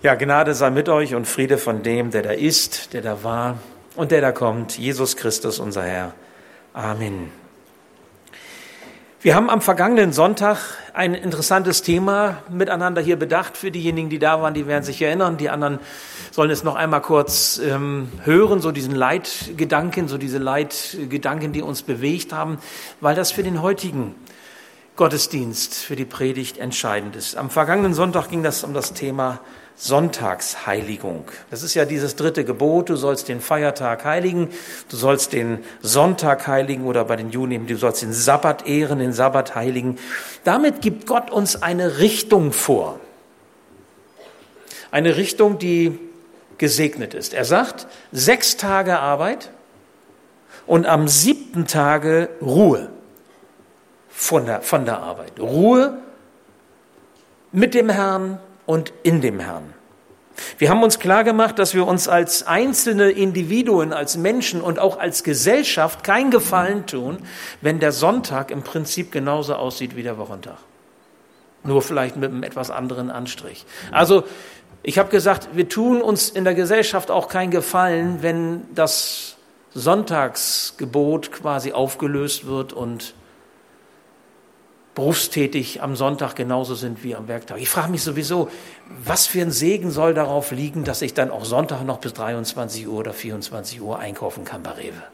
Ja, 0.00 0.14
Gnade 0.14 0.54
sei 0.54 0.70
mit 0.70 0.88
euch 0.88 1.16
und 1.16 1.26
Friede 1.26 1.58
von 1.58 1.82
dem, 1.82 2.12
der 2.12 2.22
da 2.22 2.30
ist, 2.30 2.92
der 2.92 3.02
da 3.02 3.24
war 3.24 3.58
und 3.96 4.12
der 4.12 4.20
da 4.20 4.30
kommt, 4.30 4.78
Jesus 4.78 5.16
Christus, 5.16 5.58
unser 5.58 5.82
Herr. 5.82 6.14
Amen. 6.72 7.32
Wir 9.20 9.34
haben 9.34 9.50
am 9.50 9.60
vergangenen 9.60 10.12
Sonntag 10.12 10.58
ein 10.94 11.14
interessantes 11.14 11.82
Thema 11.82 12.44
miteinander 12.48 13.02
hier 13.02 13.16
bedacht. 13.16 13.56
Für 13.56 13.72
diejenigen, 13.72 14.08
die 14.08 14.20
da 14.20 14.40
waren, 14.40 14.54
die 14.54 14.68
werden 14.68 14.84
sich 14.84 15.02
erinnern. 15.02 15.36
Die 15.36 15.50
anderen 15.50 15.80
sollen 16.30 16.52
es 16.52 16.62
noch 16.62 16.76
einmal 16.76 17.02
kurz 17.02 17.58
ähm, 17.58 18.08
hören, 18.22 18.60
so 18.60 18.70
diesen 18.70 18.94
Leitgedanken, 18.94 20.06
so 20.06 20.16
diese 20.16 20.38
Leitgedanken, 20.38 21.52
die 21.52 21.62
uns 21.62 21.82
bewegt 21.82 22.32
haben, 22.32 22.58
weil 23.00 23.16
das 23.16 23.32
für 23.32 23.42
den 23.42 23.62
heutigen 23.62 24.14
Gottesdienst, 24.94 25.74
für 25.74 25.96
die 25.96 26.04
Predigt 26.04 26.58
entscheidend 26.58 27.16
ist. 27.16 27.36
Am 27.36 27.50
vergangenen 27.50 27.94
Sonntag 27.94 28.28
ging 28.28 28.44
das 28.44 28.62
um 28.62 28.74
das 28.74 28.92
Thema 28.92 29.40
Sonntagsheiligung. 29.80 31.24
Das 31.50 31.62
ist 31.62 31.74
ja 31.74 31.84
dieses 31.84 32.16
dritte 32.16 32.44
Gebot. 32.44 32.88
Du 32.88 32.96
sollst 32.96 33.28
den 33.28 33.40
Feiertag 33.40 34.04
heiligen, 34.04 34.50
du 34.88 34.96
sollst 34.96 35.32
den 35.32 35.64
Sonntag 35.80 36.48
heiligen 36.48 36.84
oder 36.84 37.04
bei 37.04 37.14
den 37.14 37.30
Juden, 37.30 37.68
du 37.68 37.76
sollst 37.76 38.02
den 38.02 38.12
Sabbat 38.12 38.66
ehren, 38.66 38.98
den 38.98 39.12
Sabbat 39.12 39.54
heiligen. 39.54 39.96
Damit 40.42 40.82
gibt 40.82 41.06
Gott 41.06 41.30
uns 41.30 41.62
eine 41.62 41.98
Richtung 41.98 42.50
vor. 42.52 42.98
Eine 44.90 45.16
Richtung, 45.16 45.60
die 45.60 45.96
gesegnet 46.58 47.14
ist. 47.14 47.32
Er 47.32 47.44
sagt, 47.44 47.86
sechs 48.10 48.56
Tage 48.56 48.98
Arbeit 48.98 49.50
und 50.66 50.86
am 50.86 51.06
siebten 51.06 51.68
Tage 51.68 52.30
Ruhe 52.42 52.90
von 54.08 54.46
der, 54.46 54.60
von 54.60 54.84
der 54.86 54.98
Arbeit. 54.98 55.38
Ruhe 55.38 55.98
mit 57.52 57.74
dem 57.74 57.88
Herrn, 57.90 58.40
und 58.68 58.92
in 59.02 59.22
dem 59.22 59.40
Herrn. 59.40 59.72
Wir 60.58 60.70
haben 60.70 60.82
uns 60.82 60.98
klar 60.98 61.24
gemacht, 61.24 61.58
dass 61.58 61.74
wir 61.74 61.86
uns 61.86 62.08
als 62.08 62.46
einzelne 62.46 63.10
Individuen, 63.10 63.92
als 63.92 64.16
Menschen 64.16 64.60
und 64.60 64.78
auch 64.78 64.98
als 64.98 65.22
Gesellschaft 65.24 66.04
keinen 66.04 66.30
Gefallen 66.30 66.86
tun, 66.86 67.18
wenn 67.60 67.80
der 67.80 67.92
Sonntag 67.92 68.50
im 68.50 68.62
Prinzip 68.62 69.12
genauso 69.12 69.54
aussieht 69.54 69.96
wie 69.96 70.02
der 70.02 70.18
Wochentag. 70.18 70.58
Nur 71.64 71.82
vielleicht 71.82 72.16
mit 72.16 72.30
einem 72.30 72.42
etwas 72.42 72.70
anderen 72.70 73.10
Anstrich. 73.10 73.66
Also, 73.90 74.24
ich 74.82 74.98
habe 74.98 75.10
gesagt, 75.10 75.48
wir 75.54 75.68
tun 75.68 76.00
uns 76.00 76.30
in 76.30 76.44
der 76.44 76.54
Gesellschaft 76.54 77.10
auch 77.10 77.28
keinen 77.28 77.50
Gefallen, 77.50 78.22
wenn 78.22 78.62
das 78.74 79.36
Sonntagsgebot 79.74 81.32
quasi 81.32 81.72
aufgelöst 81.72 82.46
wird 82.46 82.72
und 82.72 83.14
berufstätig 84.98 85.80
am 85.80 85.94
Sonntag 85.94 86.34
genauso 86.34 86.74
sind 86.74 87.04
wie 87.04 87.14
am 87.14 87.28
Werktag. 87.28 87.60
Ich 87.60 87.68
frage 87.68 87.88
mich 87.88 88.02
sowieso, 88.02 88.50
was 89.04 89.28
für 89.28 89.40
ein 89.40 89.52
Segen 89.52 89.92
soll 89.92 90.12
darauf 90.12 90.50
liegen, 90.50 90.82
dass 90.82 91.02
ich 91.02 91.14
dann 91.14 91.30
auch 91.30 91.44
Sonntag 91.44 91.84
noch 91.84 91.98
bis 91.98 92.14
23 92.14 92.88
Uhr 92.88 92.98
oder 92.98 93.12
24 93.12 93.80
Uhr 93.80 94.00
einkaufen 94.00 94.44
kann 94.44 94.64
bei 94.64 94.72
Rewe? 94.72 95.04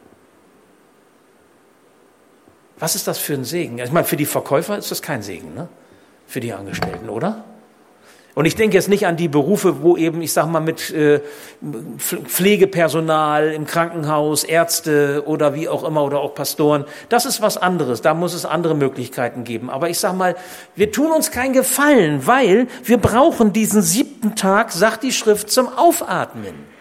Was 2.78 2.94
ist 2.94 3.06
das 3.06 3.18
für 3.18 3.34
ein 3.34 3.44
Segen? 3.44 3.78
Ich 3.78 3.92
meine, 3.92 4.06
für 4.06 4.16
die 4.16 4.24
Verkäufer 4.24 4.78
ist 4.78 4.90
das 4.90 5.02
kein 5.02 5.22
Segen, 5.22 5.52
ne? 5.52 5.68
Für 6.26 6.40
die 6.40 6.54
Angestellten, 6.54 7.10
oder? 7.10 7.44
Und 8.34 8.46
ich 8.46 8.56
denke 8.56 8.76
jetzt 8.76 8.88
nicht 8.88 9.06
an 9.06 9.16
die 9.16 9.28
Berufe, 9.28 9.82
wo 9.82 9.96
eben, 9.96 10.20
ich 10.20 10.32
sag 10.32 10.46
mal, 10.46 10.58
mit 10.60 10.90
äh, 10.90 11.20
Pflegepersonal 11.98 13.52
im 13.52 13.64
Krankenhaus, 13.64 14.42
Ärzte 14.42 15.22
oder 15.26 15.54
wie 15.54 15.68
auch 15.68 15.84
immer 15.84 16.02
oder 16.02 16.18
auch 16.18 16.34
Pastoren. 16.34 16.84
Das 17.08 17.26
ist 17.26 17.40
was 17.42 17.56
anderes. 17.56 18.02
Da 18.02 18.12
muss 18.12 18.34
es 18.34 18.44
andere 18.44 18.74
Möglichkeiten 18.74 19.44
geben. 19.44 19.70
Aber 19.70 19.88
ich 19.88 20.00
sag 20.00 20.16
mal, 20.16 20.34
wir 20.74 20.90
tun 20.90 21.12
uns 21.12 21.30
keinen 21.30 21.52
Gefallen, 21.52 22.26
weil 22.26 22.66
wir 22.82 22.98
brauchen 22.98 23.52
diesen 23.52 23.82
siebten 23.82 24.34
Tag, 24.34 24.72
sagt 24.72 25.04
die 25.04 25.12
Schrift, 25.12 25.48
zum 25.48 25.68
Aufatmen. 25.68 26.74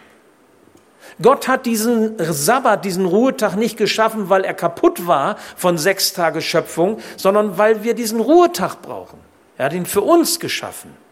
Gott 1.22 1.46
hat 1.46 1.66
diesen 1.66 2.16
Sabbat, 2.18 2.84
diesen 2.84 3.06
Ruhetag 3.06 3.54
nicht 3.54 3.76
geschaffen, 3.76 4.28
weil 4.28 4.42
er 4.42 4.54
kaputt 4.54 5.06
war 5.06 5.36
von 5.54 5.78
sechs 5.78 6.12
Tage 6.12 6.42
Schöpfung, 6.42 6.98
sondern 7.16 7.56
weil 7.58 7.84
wir 7.84 7.94
diesen 7.94 8.18
Ruhetag 8.18 8.82
brauchen. 8.82 9.20
Er 9.56 9.66
hat 9.66 9.72
ihn 9.72 9.86
für 9.86 10.00
uns 10.00 10.40
geschaffen. 10.40 11.03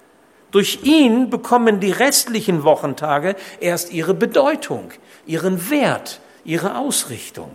Durch 0.52 0.80
ihn 0.84 1.30
bekommen 1.30 1.80
die 1.80 1.90
restlichen 1.90 2.62
Wochentage 2.62 3.34
erst 3.58 3.92
ihre 3.92 4.14
Bedeutung, 4.14 4.90
ihren 5.26 5.70
Wert, 5.70 6.20
ihre 6.44 6.76
Ausrichtung. 6.76 7.50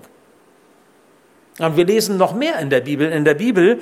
Und 1.60 1.78
wir 1.78 1.86
lesen 1.86 2.18
noch 2.18 2.34
mehr 2.34 2.60
in 2.60 2.70
der 2.70 2.82
Bibel. 2.82 3.12
In 3.12 3.24
der 3.24 3.36
Bibel 3.36 3.82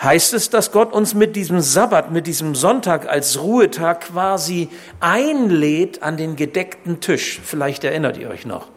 heißt 0.00 0.34
es, 0.34 0.50
dass 0.50 0.70
Gott 0.70 0.92
uns 0.92 1.14
mit 1.14 1.34
diesem 1.34 1.60
Sabbat, 1.60 2.12
mit 2.12 2.28
diesem 2.28 2.54
Sonntag 2.54 3.08
als 3.08 3.40
Ruhetag 3.40 4.02
quasi 4.02 4.68
einlädt 5.00 6.02
an 6.04 6.16
den 6.16 6.36
gedeckten 6.36 7.00
Tisch. 7.00 7.40
Vielleicht 7.44 7.82
erinnert 7.82 8.16
ihr 8.16 8.30
euch 8.30 8.46
noch. 8.46 8.68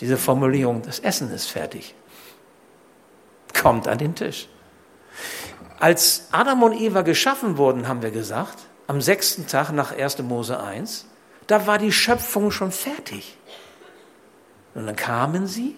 Diese 0.00 0.16
Formulierung, 0.16 0.80
das 0.80 0.98
Essen 0.98 1.30
ist 1.30 1.46
fertig. 1.46 1.94
Kommt 3.60 3.86
an 3.86 3.98
den 3.98 4.14
Tisch. 4.14 4.48
Als 5.78 6.28
Adam 6.32 6.62
und 6.62 6.72
Eva 6.72 7.02
geschaffen 7.02 7.58
wurden, 7.58 7.86
haben 7.86 8.02
wir 8.02 8.10
gesagt, 8.10 8.58
am 8.86 9.00
sechsten 9.00 9.46
Tag 9.46 9.72
nach 9.72 9.96
1. 9.96 10.18
Mose 10.22 10.60
1, 10.60 11.06
da 11.46 11.66
war 11.66 11.78
die 11.78 11.92
Schöpfung 11.92 12.50
schon 12.50 12.72
fertig. 12.72 13.36
Und 14.74 14.86
dann 14.86 14.96
kamen 14.96 15.46
sie. 15.46 15.76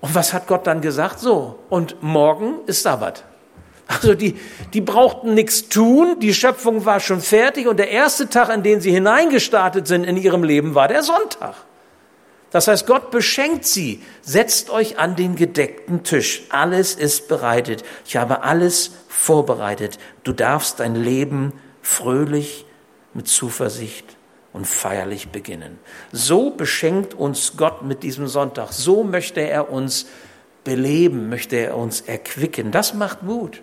Und 0.00 0.14
was 0.14 0.32
hat 0.32 0.46
Gott 0.46 0.66
dann 0.66 0.80
gesagt? 0.80 1.18
So, 1.18 1.58
und 1.70 2.02
morgen 2.02 2.58
ist 2.66 2.82
Sabbat. 2.82 3.24
Also 3.86 4.14
die, 4.14 4.38
die 4.72 4.80
brauchten 4.80 5.34
nichts 5.34 5.68
tun, 5.68 6.18
die 6.20 6.32
Schöpfung 6.32 6.86
war 6.86 7.00
schon 7.00 7.20
fertig 7.20 7.66
und 7.66 7.76
der 7.78 7.90
erste 7.90 8.28
Tag, 8.28 8.48
an 8.48 8.62
den 8.62 8.80
sie 8.80 8.90
hineingestartet 8.90 9.86
sind 9.86 10.04
in 10.04 10.16
ihrem 10.16 10.42
Leben, 10.42 10.74
war 10.74 10.88
der 10.88 11.02
Sonntag. 11.02 11.54
Das 12.50 12.68
heißt, 12.68 12.86
Gott 12.86 13.10
beschenkt 13.10 13.66
sie. 13.66 14.00
Setzt 14.22 14.70
euch 14.70 14.98
an 14.98 15.16
den 15.16 15.34
gedeckten 15.34 16.04
Tisch. 16.04 16.44
Alles 16.50 16.94
ist 16.94 17.26
bereitet. 17.26 17.82
Ich 18.06 18.16
habe 18.16 18.42
alles 18.42 18.92
vorbereitet. 19.08 19.98
Du 20.22 20.32
darfst 20.32 20.78
dein 20.78 20.94
Leben 20.94 21.52
fröhlich, 21.84 22.64
mit 23.12 23.28
Zuversicht 23.28 24.16
und 24.52 24.66
feierlich 24.66 25.28
beginnen. 25.28 25.78
So 26.10 26.50
beschenkt 26.50 27.14
uns 27.14 27.56
Gott 27.56 27.82
mit 27.82 28.02
diesem 28.02 28.26
Sonntag. 28.26 28.72
So 28.72 29.04
möchte 29.04 29.40
er 29.40 29.70
uns 29.70 30.06
beleben, 30.64 31.28
möchte 31.28 31.56
er 31.56 31.76
uns 31.76 32.00
erquicken. 32.00 32.72
Das 32.72 32.94
macht 32.94 33.22
Mut. 33.22 33.62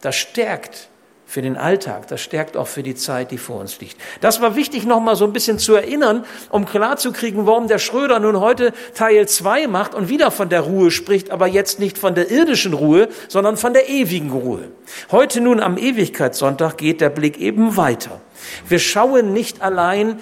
Das 0.00 0.16
stärkt 0.16 0.90
für 1.32 1.40
den 1.40 1.56
Alltag, 1.56 2.08
das 2.08 2.20
stärkt 2.20 2.58
auch 2.58 2.66
für 2.66 2.82
die 2.82 2.94
Zeit, 2.94 3.30
die 3.30 3.38
vor 3.38 3.58
uns 3.58 3.80
liegt. 3.80 3.96
Das 4.20 4.42
war 4.42 4.54
wichtig, 4.54 4.84
noch 4.84 5.00
mal 5.00 5.16
so 5.16 5.24
ein 5.24 5.32
bisschen 5.32 5.58
zu 5.58 5.74
erinnern, 5.74 6.26
um 6.50 6.66
klarzukriegen, 6.66 7.46
warum 7.46 7.68
der 7.68 7.78
Schröder 7.78 8.20
nun 8.20 8.38
heute 8.38 8.74
Teil 8.92 9.26
2 9.26 9.66
macht 9.66 9.94
und 9.94 10.10
wieder 10.10 10.30
von 10.30 10.50
der 10.50 10.60
Ruhe 10.60 10.90
spricht, 10.90 11.30
aber 11.30 11.46
jetzt 11.46 11.80
nicht 11.80 11.96
von 11.96 12.14
der 12.14 12.30
irdischen 12.30 12.74
Ruhe, 12.74 13.08
sondern 13.28 13.56
von 13.56 13.72
der 13.72 13.88
ewigen 13.88 14.30
Ruhe. 14.30 14.68
Heute 15.10 15.40
nun 15.40 15.60
am 15.60 15.78
Ewigkeitssonntag 15.78 16.76
geht 16.76 17.00
der 17.00 17.08
Blick 17.08 17.38
eben 17.38 17.78
weiter. 17.78 18.20
Wir 18.68 18.78
schauen 18.78 19.32
nicht 19.32 19.62
allein 19.62 20.20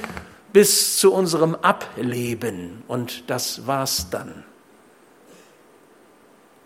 bis 0.53 0.97
zu 0.97 1.13
unserem 1.13 1.57
Ableben 1.57 2.85
und 2.87 3.29
das 3.29 3.67
war's 3.67 4.11
dann. 4.11 4.45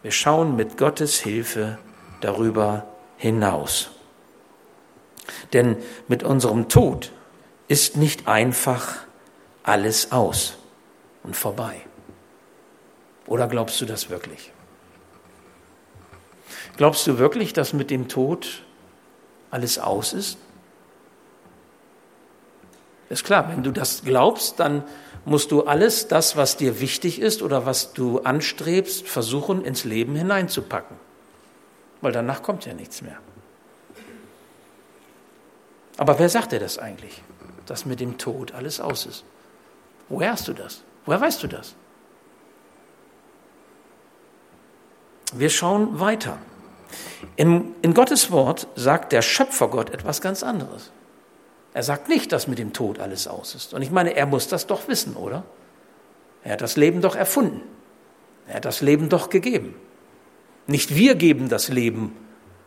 Wir 0.03 0.13
schauen 0.13 0.55
mit 0.55 0.77
Gottes 0.77 1.19
Hilfe 1.19 1.79
darüber 2.21 2.85
hinaus. 3.17 3.94
Denn 5.53 5.77
mit 6.09 6.23
unserem 6.23 6.69
Tod 6.69 7.13
ist 7.69 7.97
nicht 7.97 8.29
einfach 8.29 8.97
alles 9.63 10.13
aus 10.13 10.57
und 11.23 11.37
vorbei. 11.37 11.81
Oder 13.27 13.49
glaubst 13.49 13.81
du 13.81 13.87
das 13.87 14.11
wirklich? 14.11 14.53
Glaubst 16.77 17.07
du 17.07 17.19
wirklich, 17.19 17.53
dass 17.53 17.73
mit 17.73 17.91
dem 17.91 18.09
Tod 18.09 18.63
alles 19.51 19.79
aus 19.79 20.13
ist? 20.13 20.39
Ist 23.09 23.25
klar, 23.25 23.49
wenn 23.49 23.63
du 23.63 23.71
das 23.71 24.03
glaubst, 24.05 24.59
dann 24.61 24.83
musst 25.25 25.53
du 25.53 25.63
alles 25.63 26.09
das, 26.09 26.37
was 26.37 26.57
dir 26.57 26.81
wichtig 26.81 27.21
ist 27.21 27.43
oder 27.43 27.65
was 27.65 27.93
du 27.93 28.21
anstrebst, 28.21 29.09
versuchen 29.09 29.65
ins 29.65 29.85
Leben 29.85 30.17
hineinzupacken. 30.17 30.97
Weil 32.01 32.13
danach 32.13 32.43
kommt 32.43 32.67
ja 32.67 32.75
nichts 32.75 33.03
mehr. 33.03 33.19
Aber 35.97 36.19
wer 36.19 36.29
sagt 36.29 36.53
dir 36.53 36.61
das 36.61 36.79
eigentlich, 36.79 37.23
dass 37.67 37.87
mit 37.87 38.01
dem 38.01 38.19
Tod 38.19 38.53
alles 38.53 38.81
aus 38.81 39.07
ist? 39.07 39.25
Woher 40.09 40.33
hast 40.33 40.49
du 40.49 40.53
das? 40.53 40.83
Woher 41.07 41.21
weißt 41.21 41.43
du 41.43 41.47
das? 41.47 41.75
Wir 45.33 45.51
schauen 45.51 45.99
weiter. 46.01 46.39
In, 47.37 47.75
in 47.83 47.95
Gottes 47.95 48.31
Wort 48.31 48.69
sagt 48.77 49.13
der 49.13 49.23
Schöpfergott 49.23 49.91
etwas 49.91 50.21
ganz 50.21 50.43
anderes. 50.43 50.91
Er 51.73 51.83
sagt 51.83 52.09
nicht, 52.09 52.31
dass 52.31 52.47
mit 52.47 52.59
dem 52.59 52.73
Tod 52.73 53.01
alles 53.01 53.27
aus 53.27 53.55
ist. 53.55 53.75
Und 53.75 53.83
ich 53.83 53.91
meine, 53.91 54.15
er 54.15 54.27
muss 54.27 54.47
das 54.47 54.67
doch 54.67 54.87
wissen, 54.87 55.17
oder? 55.17 55.45
Er 56.45 56.53
hat 56.53 56.61
das 56.61 56.77
Leben 56.77 57.01
doch 57.01 57.17
erfunden. 57.17 57.63
Er 58.47 58.57
hat 58.57 58.65
das 58.65 58.81
Leben 58.81 59.09
doch 59.09 59.31
gegeben. 59.31 59.75
Nicht 60.67 60.95
wir 60.95 61.15
geben 61.15 61.49
das 61.49 61.69
Leben 61.69 62.15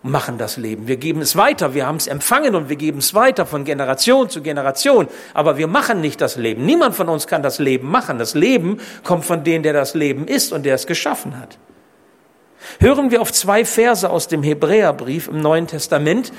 machen 0.07 0.37
das 0.37 0.57
Leben. 0.57 0.87
Wir 0.87 0.97
geben 0.97 1.21
es 1.21 1.35
weiter, 1.35 1.73
wir 1.73 1.85
haben 1.85 1.97
es 1.97 2.07
empfangen 2.07 2.55
und 2.55 2.69
wir 2.69 2.75
geben 2.75 2.99
es 2.99 3.13
weiter 3.13 3.45
von 3.45 3.63
Generation 3.63 4.29
zu 4.29 4.41
Generation. 4.41 5.07
Aber 5.33 5.57
wir 5.57 5.67
machen 5.67 6.01
nicht 6.01 6.21
das 6.21 6.35
Leben. 6.35 6.65
Niemand 6.65 6.95
von 6.95 7.09
uns 7.09 7.27
kann 7.27 7.43
das 7.43 7.59
Leben 7.59 7.89
machen. 7.89 8.17
Das 8.17 8.33
Leben 8.33 8.79
kommt 9.03 9.25
von 9.25 9.43
dem, 9.43 9.63
der 9.63 9.73
das 9.73 9.93
Leben 9.93 10.27
ist 10.27 10.51
und 10.51 10.65
der 10.65 10.75
es 10.75 10.87
geschaffen 10.87 11.39
hat. 11.39 11.57
Hören 12.79 13.11
wir 13.11 13.21
auf 13.21 13.31
zwei 13.31 13.65
Verse 13.65 14.09
aus 14.09 14.27
dem 14.27 14.43
Hebräerbrief 14.43 15.27
im 15.27 15.41
Neuen 15.41 15.67
Testament. 15.67 16.31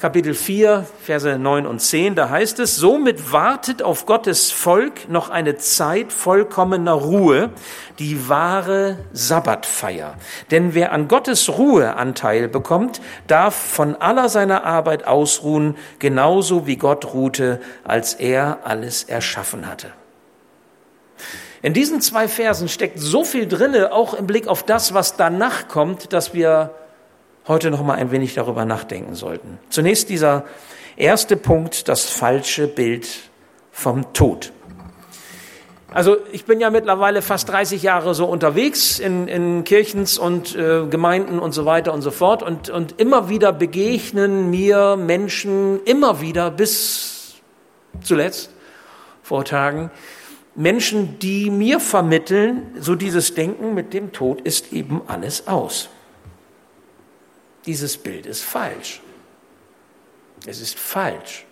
Kapitel 0.00 0.32
4, 0.32 0.86
Verse 1.02 1.38
9 1.38 1.66
und 1.66 1.78
10, 1.78 2.14
da 2.14 2.30
heißt 2.30 2.58
es, 2.60 2.76
somit 2.76 3.32
wartet 3.32 3.82
auf 3.82 4.06
Gottes 4.06 4.50
Volk 4.50 5.10
noch 5.10 5.28
eine 5.28 5.58
Zeit 5.58 6.10
vollkommener 6.10 6.94
Ruhe, 6.94 7.50
die 7.98 8.26
wahre 8.26 8.96
Sabbatfeier. 9.12 10.14
Denn 10.50 10.72
wer 10.72 10.92
an 10.92 11.06
Gottes 11.06 11.50
Ruhe 11.50 11.96
Anteil 11.96 12.48
bekommt, 12.48 13.02
darf 13.26 13.54
von 13.54 13.94
aller 13.94 14.30
seiner 14.30 14.64
Arbeit 14.64 15.06
ausruhen, 15.06 15.76
genauso 15.98 16.66
wie 16.66 16.76
Gott 16.76 17.12
ruhte, 17.12 17.60
als 17.84 18.14
er 18.14 18.60
alles 18.64 19.04
erschaffen 19.04 19.66
hatte. 19.66 19.88
In 21.60 21.74
diesen 21.74 22.00
zwei 22.00 22.26
Versen 22.26 22.70
steckt 22.70 22.98
so 22.98 23.22
viel 23.22 23.46
drinne, 23.46 23.92
auch 23.92 24.14
im 24.14 24.26
Blick 24.26 24.48
auf 24.48 24.62
das, 24.62 24.94
was 24.94 25.16
danach 25.16 25.68
kommt, 25.68 26.14
dass 26.14 26.32
wir 26.32 26.74
heute 27.48 27.70
noch 27.70 27.82
mal 27.82 27.94
ein 27.94 28.10
wenig 28.10 28.34
darüber 28.34 28.64
nachdenken 28.64 29.14
sollten. 29.14 29.58
Zunächst 29.68 30.08
dieser 30.08 30.44
erste 30.96 31.36
Punkt, 31.36 31.88
das 31.88 32.08
falsche 32.08 32.66
Bild 32.66 33.08
vom 33.72 34.12
Tod. 34.12 34.52
Also 35.92 36.18
ich 36.30 36.44
bin 36.44 36.60
ja 36.60 36.70
mittlerweile 36.70 37.20
fast 37.20 37.48
30 37.48 37.82
Jahre 37.82 38.14
so 38.14 38.26
unterwegs 38.26 39.00
in, 39.00 39.26
in 39.26 39.64
Kirchens 39.64 40.18
und 40.18 40.54
äh, 40.54 40.86
Gemeinden 40.86 41.40
und 41.40 41.52
so 41.52 41.64
weiter 41.64 41.92
und 41.92 42.02
so 42.02 42.12
fort 42.12 42.44
und, 42.44 42.70
und 42.70 43.00
immer 43.00 43.28
wieder 43.28 43.52
begegnen 43.52 44.50
mir 44.50 44.96
Menschen, 44.96 45.82
immer 45.84 46.20
wieder 46.20 46.52
bis 46.52 47.34
zuletzt 48.02 48.50
vor 49.22 49.44
Tagen, 49.44 49.90
Menschen, 50.54 51.18
die 51.18 51.50
mir 51.50 51.80
vermitteln, 51.80 52.74
so 52.78 52.94
dieses 52.94 53.34
Denken 53.34 53.74
mit 53.74 53.92
dem 53.92 54.12
Tod 54.12 54.40
ist 54.42 54.72
eben 54.72 55.02
alles 55.08 55.48
aus. 55.48 55.88
Dieses 57.70 57.96
Bild 57.98 58.26
ist 58.26 58.42
falsch. 58.42 59.00
Es 60.44 60.60
ist 60.60 60.76
falsch. 60.76 61.46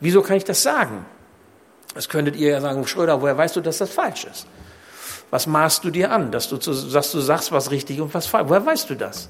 Wieso 0.00 0.20
kann 0.20 0.36
ich 0.36 0.42
das 0.42 0.60
sagen? 0.60 1.06
Das 1.94 2.08
könntet 2.08 2.34
ihr 2.34 2.50
ja 2.50 2.60
sagen, 2.60 2.84
Schröder, 2.84 3.22
woher 3.22 3.38
weißt 3.38 3.54
du, 3.54 3.60
dass 3.60 3.78
das 3.78 3.92
falsch 3.92 4.24
ist? 4.24 4.48
Was 5.30 5.46
maßt 5.46 5.84
du 5.84 5.90
dir 5.90 6.10
an, 6.10 6.32
dass 6.32 6.48
du, 6.48 6.56
dass 6.56 7.12
du 7.12 7.20
sagst, 7.20 7.52
was 7.52 7.70
richtig 7.70 8.00
und 8.00 8.12
was 8.12 8.26
falsch? 8.26 8.48
Woher 8.48 8.66
weißt 8.66 8.90
du 8.90 8.96
das? 8.96 9.28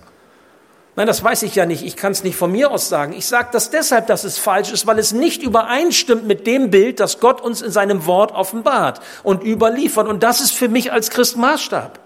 Nein, 0.96 1.06
das 1.06 1.22
weiß 1.22 1.42
ich 1.42 1.54
ja 1.54 1.66
nicht. 1.66 1.84
Ich 1.84 1.96
kann 1.96 2.12
es 2.12 2.24
nicht 2.24 2.36
von 2.36 2.50
mir 2.50 2.70
aus 2.70 2.88
sagen. 2.88 3.12
Ich 3.12 3.26
sage 3.26 3.50
das 3.52 3.68
deshalb, 3.68 4.06
dass 4.06 4.24
es 4.24 4.38
falsch 4.38 4.72
ist, 4.72 4.86
weil 4.86 4.98
es 4.98 5.12
nicht 5.12 5.42
übereinstimmt 5.42 6.26
mit 6.26 6.46
dem 6.46 6.70
Bild, 6.70 6.98
das 6.98 7.20
Gott 7.20 7.42
uns 7.42 7.60
in 7.60 7.72
seinem 7.72 8.06
Wort 8.06 8.32
offenbart 8.32 9.02
und 9.22 9.44
überliefert. 9.44 10.08
Und 10.08 10.22
das 10.22 10.40
ist 10.40 10.52
für 10.52 10.70
mich 10.70 10.92
als 10.92 11.10
Christ 11.10 11.36
Maßstab. 11.36 12.01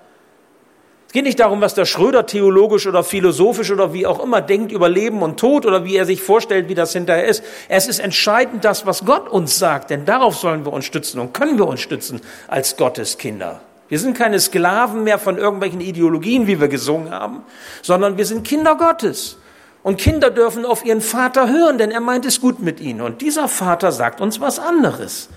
Geht 1.16 1.24
nicht 1.24 1.40
darum, 1.40 1.62
was 1.62 1.72
der 1.72 1.86
Schröder 1.86 2.26
theologisch 2.26 2.86
oder 2.86 3.02
philosophisch 3.02 3.70
oder 3.70 3.94
wie 3.94 4.06
auch 4.06 4.22
immer 4.22 4.42
denkt 4.42 4.70
über 4.70 4.90
Leben 4.90 5.22
und 5.22 5.40
Tod 5.40 5.64
oder 5.64 5.82
wie 5.82 5.96
er 5.96 6.04
sich 6.04 6.20
vorstellt, 6.20 6.68
wie 6.68 6.74
das 6.74 6.92
hinterher 6.92 7.24
ist. 7.24 7.42
Es 7.70 7.88
ist 7.88 8.00
entscheidend 8.00 8.66
das, 8.66 8.84
was 8.84 9.06
Gott 9.06 9.26
uns 9.26 9.58
sagt, 9.58 9.88
denn 9.88 10.04
darauf 10.04 10.36
sollen 10.36 10.66
wir 10.66 10.74
uns 10.74 10.84
stützen 10.84 11.18
und 11.18 11.32
können 11.32 11.56
wir 11.56 11.66
uns 11.66 11.80
stützen 11.80 12.20
als 12.48 12.76
Gottes 12.76 13.16
Kinder. 13.16 13.62
Wir 13.88 13.98
sind 13.98 14.14
keine 14.14 14.38
Sklaven 14.38 15.04
mehr 15.04 15.18
von 15.18 15.38
irgendwelchen 15.38 15.80
Ideologien, 15.80 16.46
wie 16.48 16.60
wir 16.60 16.68
gesungen 16.68 17.10
haben, 17.10 17.44
sondern 17.80 18.18
wir 18.18 18.26
sind 18.26 18.46
Kinder 18.46 18.74
Gottes. 18.74 19.38
Und 19.82 19.96
Kinder 19.96 20.28
dürfen 20.30 20.66
auf 20.66 20.84
ihren 20.84 21.00
Vater 21.00 21.48
hören, 21.48 21.78
denn 21.78 21.92
er 21.92 22.00
meint 22.00 22.26
es 22.26 22.42
gut 22.42 22.60
mit 22.60 22.78
ihnen. 22.78 23.00
Und 23.00 23.22
dieser 23.22 23.48
Vater 23.48 23.90
sagt 23.90 24.20
uns 24.20 24.38
was 24.38 24.58
anderes. 24.58 25.30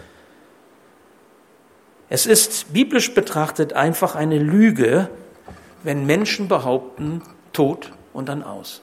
Es 2.10 2.25
ist 2.25 2.74
biblisch 2.74 3.14
betrachtet 3.14 3.72
einfach 3.72 4.16
eine 4.16 4.40
Lüge, 4.40 5.08
wenn 5.84 6.06
Menschen 6.06 6.48
behaupten, 6.48 7.22
Tod 7.54 7.92
und 8.14 8.30
dann 8.30 8.44
aus. 8.44 8.81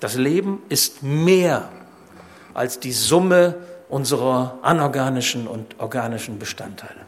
Das 0.00 0.14
Leben 0.14 0.62
ist 0.68 1.02
mehr 1.02 1.68
als 2.54 2.78
die 2.78 2.92
Summe 2.92 3.56
unserer 3.88 4.58
anorganischen 4.62 5.46
und 5.46 5.78
organischen 5.80 6.38
Bestandteile. 6.38 7.07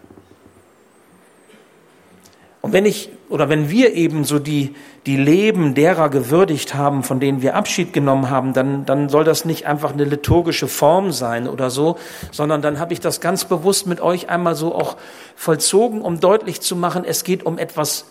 Und 2.70 2.74
wenn 2.74 2.86
ich 2.86 3.10
oder 3.28 3.48
wenn 3.48 3.68
wir 3.68 3.94
eben 3.94 4.22
so 4.22 4.38
die, 4.38 4.76
die 5.04 5.16
Leben 5.16 5.74
derer 5.74 6.08
gewürdigt 6.08 6.72
haben, 6.72 7.02
von 7.02 7.18
denen 7.18 7.42
wir 7.42 7.56
Abschied 7.56 7.92
genommen 7.92 8.30
haben, 8.30 8.52
dann, 8.52 8.86
dann 8.86 9.08
soll 9.08 9.24
das 9.24 9.44
nicht 9.44 9.66
einfach 9.66 9.92
eine 9.92 10.04
liturgische 10.04 10.68
Form 10.68 11.10
sein 11.10 11.48
oder 11.48 11.68
so, 11.68 11.98
sondern 12.30 12.62
dann 12.62 12.78
habe 12.78 12.92
ich 12.92 13.00
das 13.00 13.20
ganz 13.20 13.44
bewusst 13.44 13.88
mit 13.88 14.00
euch 14.00 14.28
einmal 14.28 14.54
so 14.54 14.72
auch 14.72 14.96
vollzogen, 15.34 16.00
um 16.00 16.20
deutlich 16.20 16.60
zu 16.60 16.76
machen, 16.76 17.02
es 17.04 17.24
geht 17.24 17.44
um 17.44 17.58
etwas 17.58 18.06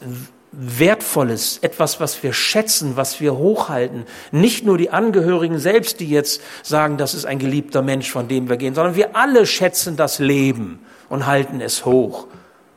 Wertvolles, 0.52 1.60
etwas, 1.60 2.02
was 2.02 2.22
wir 2.22 2.34
schätzen, 2.34 2.98
was 2.98 3.22
wir 3.22 3.38
hochhalten. 3.38 4.04
Nicht 4.34 4.66
nur 4.66 4.78
die 4.78 4.90
Angehörigen 4.90 5.60
selbst, 5.60 6.02
die 6.02 6.10
jetzt 6.10 6.42
sagen, 6.64 6.98
das 6.98 7.14
ist 7.14 7.24
ein 7.24 7.40
geliebter 7.40 7.82
Mensch, 7.82 8.12
von 8.12 8.28
dem 8.28 8.50
wir 8.50 8.58
gehen, 8.58 8.76
sondern 8.76 8.98
wir 8.98 9.16
alle 9.16 9.46
schätzen 9.46 9.96
das 9.96 10.20
Leben 10.20 10.80
und 11.08 11.28
halten 11.28 11.62
es 11.62 11.86
hoch 11.86 12.28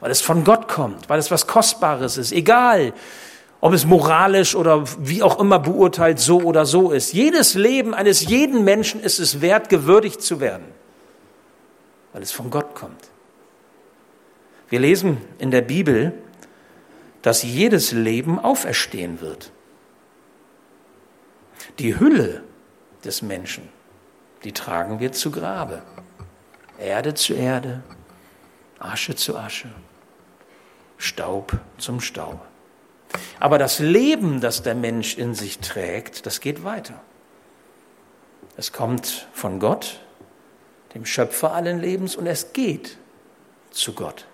weil 0.03 0.11
es 0.11 0.21
von 0.21 0.43
Gott 0.43 0.67
kommt, 0.67 1.09
weil 1.09 1.21
es 1.21 1.31
was 1.31 1.47
Kostbares 1.47 2.17
ist, 2.17 2.33
egal 2.33 2.93
ob 3.61 3.73
es 3.73 3.87
moralisch 3.87 4.57
oder 4.57 4.83
wie 4.99 5.23
auch 5.23 5.39
immer 5.39 5.61
beurteilt 5.61 6.19
so 6.19 6.41
oder 6.41 6.67
so 6.67 6.91
ist. 6.91 7.13
Jedes 7.13 7.55
Leben 7.55 7.95
eines 7.95 8.27
jeden 8.27 8.65
Menschen 8.65 9.01
ist 9.01 9.21
es 9.21 9.41
wert, 9.41 9.69
gewürdigt 9.69 10.21
zu 10.21 10.41
werden, 10.41 10.65
weil 12.13 12.21
es 12.21 12.33
von 12.33 12.51
Gott 12.51 12.75
kommt. 12.75 13.11
Wir 14.71 14.81
lesen 14.81 15.19
in 15.39 15.53
der 15.53 15.63
Bibel, 15.63 16.13
dass 17.23 17.45
jedes 17.45 17.93
Leben 17.93 18.41
auferstehen 18.41 19.21
wird. 19.21 19.53
Die 21.79 22.01
Hülle 22.01 22.43
des 23.05 23.23
Menschen, 23.23 23.69
die 24.43 24.51
tragen 24.51 24.99
wir 24.99 25.13
zu 25.13 25.31
Grabe. 25.31 25.83
Erde 26.77 27.15
zu 27.15 27.35
Erde, 27.35 27.85
Asche 28.81 29.15
zu 29.15 29.37
Asche. 29.37 29.69
Staub 31.03 31.59
zum 31.79 32.01
Staub. 32.01 32.41
Aber 33.41 33.59
das 33.59 33.79
Leben, 33.79 34.41
das 34.41 34.63
der 34.63 34.75
Mensch 34.75 35.19
in 35.19 35.35
sich 35.35 35.59
trägt, 35.59 36.27
das 36.27 36.41
geht 36.41 36.65
weiter. 36.65 37.01
Es 38.57 38.73
kommt 38.73 39.29
von 39.33 39.59
Gott, 39.59 40.01
dem 40.95 41.05
Schöpfer 41.05 41.53
allen 41.53 41.81
Lebens, 41.81 42.17
und 42.17 42.27
es 42.27 42.53
geht 42.53 42.99
zu 43.71 43.95
Gott. 43.95 44.27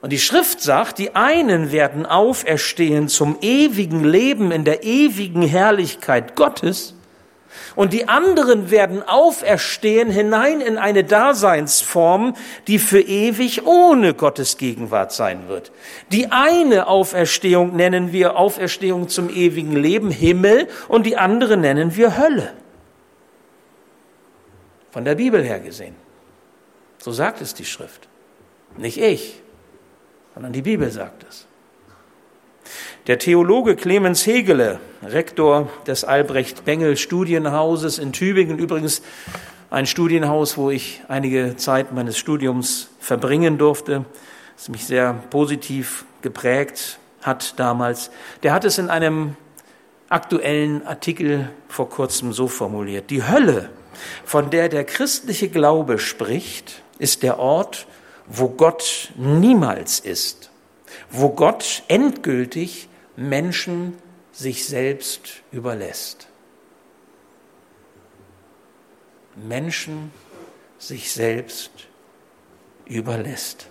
Und 0.00 0.10
die 0.10 0.18
Schrift 0.18 0.60
sagt, 0.60 0.98
die 0.98 1.16
einen 1.16 1.72
werden 1.72 2.06
auferstehen 2.06 3.08
zum 3.08 3.36
ewigen 3.40 4.04
Leben 4.04 4.52
in 4.52 4.64
der 4.64 4.84
ewigen 4.84 5.42
Herrlichkeit 5.42 6.36
Gottes 6.36 6.94
und 7.76 7.92
die 7.92 8.08
anderen 8.08 8.70
werden 8.70 9.02
auferstehen 9.02 10.10
hinein 10.10 10.60
in 10.60 10.78
eine 10.78 11.04
Daseinsform, 11.04 12.34
die 12.66 12.78
für 12.78 13.00
ewig 13.00 13.66
ohne 13.66 14.14
Gottes 14.14 14.56
Gegenwart 14.56 15.12
sein 15.12 15.48
wird. 15.48 15.72
Die 16.12 16.30
eine 16.30 16.86
Auferstehung 16.86 17.76
nennen 17.76 18.12
wir 18.12 18.36
Auferstehung 18.36 19.08
zum 19.08 19.30
ewigen 19.30 19.76
Leben, 19.76 20.10
Himmel, 20.10 20.68
und 20.88 21.06
die 21.06 21.16
andere 21.16 21.56
nennen 21.56 21.96
wir 21.96 22.18
Hölle. 22.18 22.52
Von 24.90 25.04
der 25.04 25.14
Bibel 25.14 25.42
her 25.42 25.60
gesehen. 25.60 25.94
So 26.98 27.12
sagt 27.12 27.40
es 27.40 27.54
die 27.54 27.64
Schrift. 27.64 28.08
Nicht 28.76 28.98
ich, 28.98 29.40
sondern 30.34 30.52
die 30.52 30.62
Bibel 30.62 30.90
sagt 30.90 31.24
es. 31.28 31.46
Der 33.08 33.18
Theologe 33.18 33.74
Clemens 33.74 34.26
Hegele, 34.26 34.80
Rektor 35.02 35.70
des 35.86 36.04
Albrecht 36.04 36.66
Bengel 36.66 36.98
Studienhauses 36.98 37.98
in 37.98 38.12
Tübingen, 38.12 38.58
übrigens 38.58 39.00
ein 39.70 39.86
Studienhaus, 39.86 40.58
wo 40.58 40.68
ich 40.68 41.00
einige 41.08 41.56
Zeit 41.56 41.90
meines 41.90 42.18
Studiums 42.18 42.90
verbringen 43.00 43.56
durfte, 43.56 44.04
das 44.56 44.68
mich 44.68 44.84
sehr 44.84 45.14
positiv 45.30 46.04
geprägt 46.20 46.98
hat 47.22 47.58
damals, 47.58 48.10
der 48.42 48.52
hat 48.52 48.66
es 48.66 48.76
in 48.76 48.90
einem 48.90 49.36
aktuellen 50.10 50.86
Artikel 50.86 51.48
vor 51.66 51.88
kurzem 51.88 52.34
so 52.34 52.46
formuliert. 52.46 53.08
Die 53.08 53.26
Hölle, 53.26 53.70
von 54.26 54.50
der 54.50 54.68
der 54.68 54.84
christliche 54.84 55.48
Glaube 55.48 55.98
spricht, 55.98 56.82
ist 56.98 57.22
der 57.22 57.38
Ort, 57.38 57.86
wo 58.26 58.50
Gott 58.50 59.14
niemals 59.16 59.98
ist, 59.98 60.50
wo 61.10 61.30
Gott 61.30 61.84
endgültig 61.88 62.87
Menschen 63.18 63.96
sich 64.30 64.64
selbst 64.64 65.42
überlässt. 65.50 66.28
Menschen 69.34 70.12
sich 70.78 71.10
selbst 71.12 71.72
überlässt. 72.86 73.66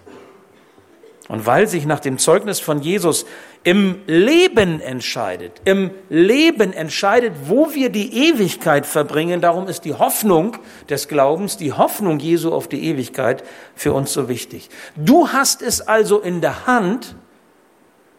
Und 1.30 1.46
weil 1.46 1.68
sich 1.68 1.86
nach 1.86 2.02
dem 2.02 2.18
Zeugnis 2.18 2.60
von 2.60 2.82
Jesus 2.82 3.26
im 3.64 4.02
Leben 4.06 4.82
entscheidet, 4.82 5.62
im 5.64 5.92
Leben 6.10 6.74
entscheidet, 6.74 7.34
wo 7.46 7.74
wir 7.74 7.90
die 7.90 8.28
Ewigkeit 8.28 8.86
verbringen, 8.86 9.40
darum 9.40 9.68
ist 9.68 9.86
die 9.86 9.94
Hoffnung 9.94 10.58
des 10.90 11.08
Glaubens, 11.08 11.56
die 11.56 11.72
Hoffnung 11.72 12.20
Jesu 12.20 12.52
auf 12.54 12.68
die 12.68 12.84
Ewigkeit 12.84 13.46
für 13.76 13.94
uns 13.94 14.12
so 14.12 14.28
wichtig. 14.28 14.70
Du 14.98 15.30
hast 15.30 15.62
es 15.62 15.80
also 15.80 16.20
in 16.20 16.42
der 16.42 16.68
Hand, 16.68 17.16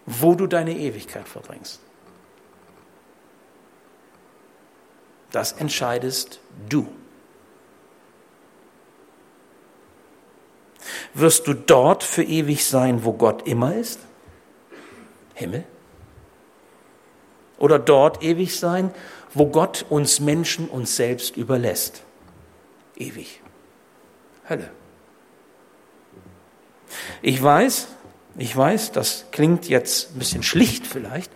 wo 0.09 0.35
du 0.35 0.47
deine 0.47 0.75
Ewigkeit 0.75 1.29
verbringst. 1.29 1.81
Das 5.31 5.53
entscheidest 5.53 6.41
du. 6.69 6.89
Wirst 11.13 11.47
du 11.47 11.53
dort 11.53 12.03
für 12.03 12.23
ewig 12.23 12.65
sein, 12.65 13.05
wo 13.05 13.13
Gott 13.13 13.47
immer 13.47 13.75
ist? 13.75 14.01
Himmel? 15.35 15.65
Oder 17.59 17.79
dort 17.79 18.23
ewig 18.23 18.59
sein, 18.59 18.95
wo 19.35 19.47
Gott 19.47 19.85
uns 19.91 20.21
Menschen 20.21 20.69
uns 20.69 20.97
selbst 20.97 21.37
überlässt? 21.37 22.03
Ewig. 22.97 23.43
Hölle. 24.49 24.71
Ich 27.21 27.43
weiß, 27.43 27.89
ich 28.39 28.57
weiß, 28.57 28.93
das 28.93 29.27
klingt 29.33 29.69
jetzt 29.69 30.15
ein 30.15 30.19
bisschen 30.19 30.43
schlicht 30.43 30.87
vielleicht 30.87 31.31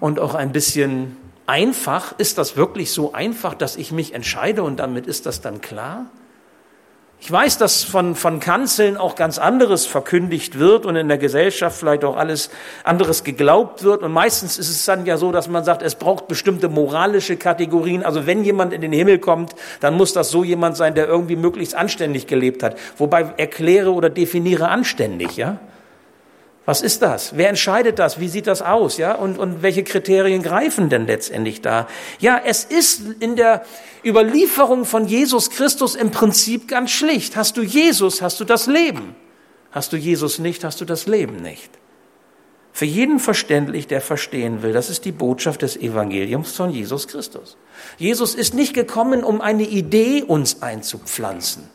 und 0.00 0.18
auch 0.18 0.34
ein 0.34 0.52
bisschen 0.52 1.16
einfach. 1.46 2.18
Ist 2.18 2.38
das 2.38 2.56
wirklich 2.56 2.90
so 2.90 3.12
einfach, 3.12 3.54
dass 3.54 3.76
ich 3.76 3.92
mich 3.92 4.14
entscheide 4.14 4.62
und 4.62 4.78
damit 4.78 5.06
ist 5.06 5.26
das 5.26 5.42
dann 5.42 5.60
klar? 5.60 6.06
Ich 7.20 7.30
weiß, 7.30 7.56
dass 7.58 7.84
von, 7.84 8.16
von 8.16 8.40
Kanzeln 8.40 8.96
auch 8.96 9.14
ganz 9.14 9.38
anderes 9.38 9.86
verkündigt 9.86 10.58
wird 10.58 10.86
und 10.86 10.96
in 10.96 11.06
der 11.06 11.18
Gesellschaft 11.18 11.78
vielleicht 11.78 12.02
auch 12.02 12.16
alles 12.16 12.50
anderes 12.82 13.22
geglaubt 13.22 13.84
wird. 13.84 14.02
Und 14.02 14.10
meistens 14.10 14.58
ist 14.58 14.70
es 14.70 14.84
dann 14.86 15.06
ja 15.06 15.16
so, 15.16 15.30
dass 15.30 15.46
man 15.46 15.62
sagt, 15.62 15.82
es 15.82 15.94
braucht 15.94 16.26
bestimmte 16.26 16.68
moralische 16.68 17.36
Kategorien. 17.36 18.02
Also 18.02 18.26
wenn 18.26 18.42
jemand 18.42 18.72
in 18.72 18.80
den 18.80 18.90
Himmel 18.90 19.20
kommt, 19.20 19.54
dann 19.78 19.94
muss 19.96 20.12
das 20.12 20.30
so 20.30 20.42
jemand 20.42 20.76
sein, 20.76 20.96
der 20.96 21.06
irgendwie 21.06 21.36
möglichst 21.36 21.76
anständig 21.76 22.26
gelebt 22.26 22.64
hat. 22.64 22.76
Wobei 22.96 23.32
erkläre 23.36 23.92
oder 23.92 24.10
definiere 24.10 24.68
anständig, 24.68 25.36
ja? 25.36 25.60
Was 26.64 26.80
ist 26.80 27.02
das? 27.02 27.36
Wer 27.36 27.48
entscheidet 27.48 27.98
das? 27.98 28.20
Wie 28.20 28.28
sieht 28.28 28.46
das 28.46 28.62
aus? 28.62 28.96
Ja, 28.96 29.16
und, 29.16 29.36
und 29.38 29.62
welche 29.62 29.82
Kriterien 29.82 30.42
greifen 30.42 30.88
denn 30.88 31.06
letztendlich 31.06 31.60
da? 31.60 31.88
Ja, 32.20 32.40
es 32.44 32.62
ist 32.62 33.02
in 33.18 33.34
der 33.34 33.64
Überlieferung 34.04 34.84
von 34.84 35.06
Jesus 35.06 35.50
Christus 35.50 35.96
im 35.96 36.12
Prinzip 36.12 36.68
ganz 36.68 36.92
schlicht. 36.92 37.34
Hast 37.34 37.56
du 37.56 37.62
Jesus, 37.62 38.22
hast 38.22 38.38
du 38.38 38.44
das 38.44 38.68
Leben. 38.68 39.16
Hast 39.72 39.92
du 39.92 39.96
Jesus 39.96 40.38
nicht, 40.38 40.62
hast 40.62 40.80
du 40.80 40.84
das 40.84 41.06
Leben 41.06 41.36
nicht. 41.36 41.70
Für 42.72 42.86
jeden 42.86 43.18
verständlich, 43.18 43.88
der 43.88 44.00
verstehen 44.00 44.62
will, 44.62 44.72
das 44.72 44.88
ist 44.88 45.04
die 45.04 45.12
Botschaft 45.12 45.62
des 45.62 45.76
Evangeliums 45.76 46.52
von 46.52 46.70
Jesus 46.70 47.08
Christus. 47.08 47.56
Jesus 47.98 48.34
ist 48.34 48.54
nicht 48.54 48.72
gekommen, 48.72 49.24
um 49.24 49.40
eine 49.40 49.64
Idee 49.64 50.22
uns 50.22 50.62
einzupflanzen 50.62 51.68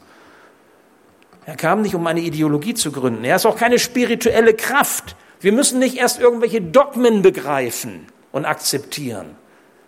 er 1.48 1.56
kam 1.56 1.82
nicht, 1.82 1.96
um 1.96 2.06
eine 2.06 2.20
Ideologie 2.20 2.74
zu 2.74 2.92
gründen. 2.92 3.24
Er 3.24 3.38
ist 3.38 3.46
auch 3.46 3.56
keine 3.56 3.80
spirituelle 3.80 4.54
Kraft. 4.54 5.16
Wir 5.39 5.54
müssen 5.54 5.80
nicht 5.80 5.96
erst 5.96 6.20
irgendwelche 6.20 6.62
Dogmen 6.62 7.22
begreifen 7.22 8.08
und 8.34 8.44
akzeptieren 8.44 9.38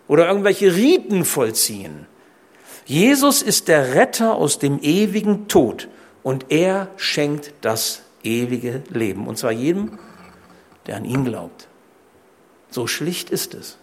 oder 0.08 0.26
irgendwelche 0.26 0.74
Riten 0.74 1.26
vollziehen. 1.26 2.06
Jesus 2.86 3.42
ist 3.42 3.68
der 3.68 3.94
Retter 3.94 4.36
aus 4.36 4.58
dem 4.58 4.78
ewigen 4.80 5.48
Tod 5.48 5.88
und 6.22 6.46
er 6.48 6.88
schenkt 6.96 7.52
das 7.60 8.04
ewige 8.24 8.82
Leben. 8.88 9.28
Und 9.28 9.36
zwar 9.36 9.52
jedem, 9.52 9.98
der 10.86 10.96
an 10.96 11.04
ihn 11.04 11.26
glaubt. 11.26 11.68
So 12.70 12.86
schlicht 12.86 13.28
ist 13.28 13.52
es 13.52 13.76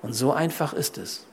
und 0.00 0.14
so 0.14 0.32
einfach 0.32 0.72
ist 0.72 0.96
es. 0.96 1.26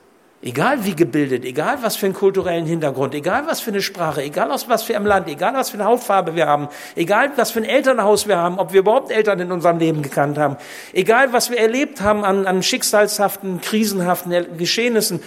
Egal 0.44 0.84
wie 0.84 0.96
gebildet, 0.96 1.44
egal 1.44 1.78
was 1.82 1.94
für 1.94 2.06
einen 2.06 2.16
kulturellen 2.16 2.66
Hintergrund, 2.66 3.14
egal 3.14 3.46
was 3.46 3.60
für 3.60 3.70
eine 3.70 3.80
Sprache, 3.80 4.22
egal 4.22 4.50
aus 4.50 4.68
was 4.68 4.82
für 4.82 4.96
einem 4.96 5.06
Land, 5.06 5.28
egal 5.28 5.54
was 5.54 5.70
für 5.70 5.76
eine 5.76 5.84
Hautfarbe 5.84 6.34
wir 6.34 6.48
haben, 6.48 6.68
egal 6.96 7.30
was 7.36 7.52
für 7.52 7.60
ein 7.60 7.64
Elternhaus 7.64 8.26
wir 8.26 8.38
haben, 8.38 8.58
ob 8.58 8.72
wir 8.72 8.80
überhaupt 8.80 9.12
Eltern 9.12 9.38
in 9.38 9.52
unserem 9.52 9.78
Leben 9.78 10.02
gekannt 10.02 10.38
haben, 10.38 10.56
egal 10.92 11.32
was 11.32 11.50
wir 11.50 11.58
erlebt 11.58 12.00
haben 12.00 12.24
an, 12.24 12.46
an 12.46 12.64
schicksalshaften, 12.64 13.60
krisenhaften 13.60 14.58
Geschehnissen, 14.58 15.20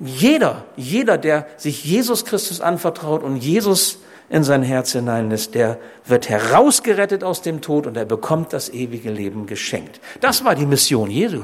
jeder, 0.00 0.64
jeder, 0.76 1.18
der 1.18 1.46
sich 1.58 1.84
Jesus 1.84 2.24
Christus 2.24 2.62
anvertraut 2.62 3.22
und 3.22 3.36
Jesus 3.36 3.98
in 4.30 4.44
sein 4.44 4.62
Herz 4.62 4.92
hineinlässt, 4.92 5.54
der 5.54 5.78
wird 6.06 6.30
herausgerettet 6.30 7.22
aus 7.22 7.42
dem 7.42 7.60
Tod 7.60 7.86
und 7.86 7.98
er 7.98 8.06
bekommt 8.06 8.54
das 8.54 8.70
ewige 8.70 9.10
Leben 9.10 9.44
geschenkt. 9.44 10.00
Das 10.22 10.42
war 10.42 10.54
die 10.54 10.64
Mission 10.64 11.10
Jesu. 11.10 11.42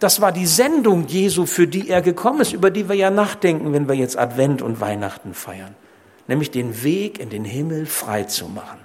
Das 0.00 0.20
war 0.20 0.30
die 0.30 0.46
Sendung 0.46 1.06
Jesu, 1.08 1.44
für 1.46 1.66
die 1.66 1.88
er 1.88 2.02
gekommen 2.02 2.40
ist, 2.40 2.52
über 2.52 2.70
die 2.70 2.88
wir 2.88 2.94
ja 2.94 3.10
nachdenken, 3.10 3.72
wenn 3.72 3.88
wir 3.88 3.94
jetzt 3.94 4.16
Advent 4.16 4.62
und 4.62 4.80
Weihnachten 4.80 5.34
feiern. 5.34 5.74
Nämlich 6.28 6.50
den 6.50 6.84
Weg 6.84 7.18
in 7.18 7.30
den 7.30 7.44
Himmel 7.44 7.86
frei 7.86 8.24
zu 8.24 8.46
machen. 8.48 8.78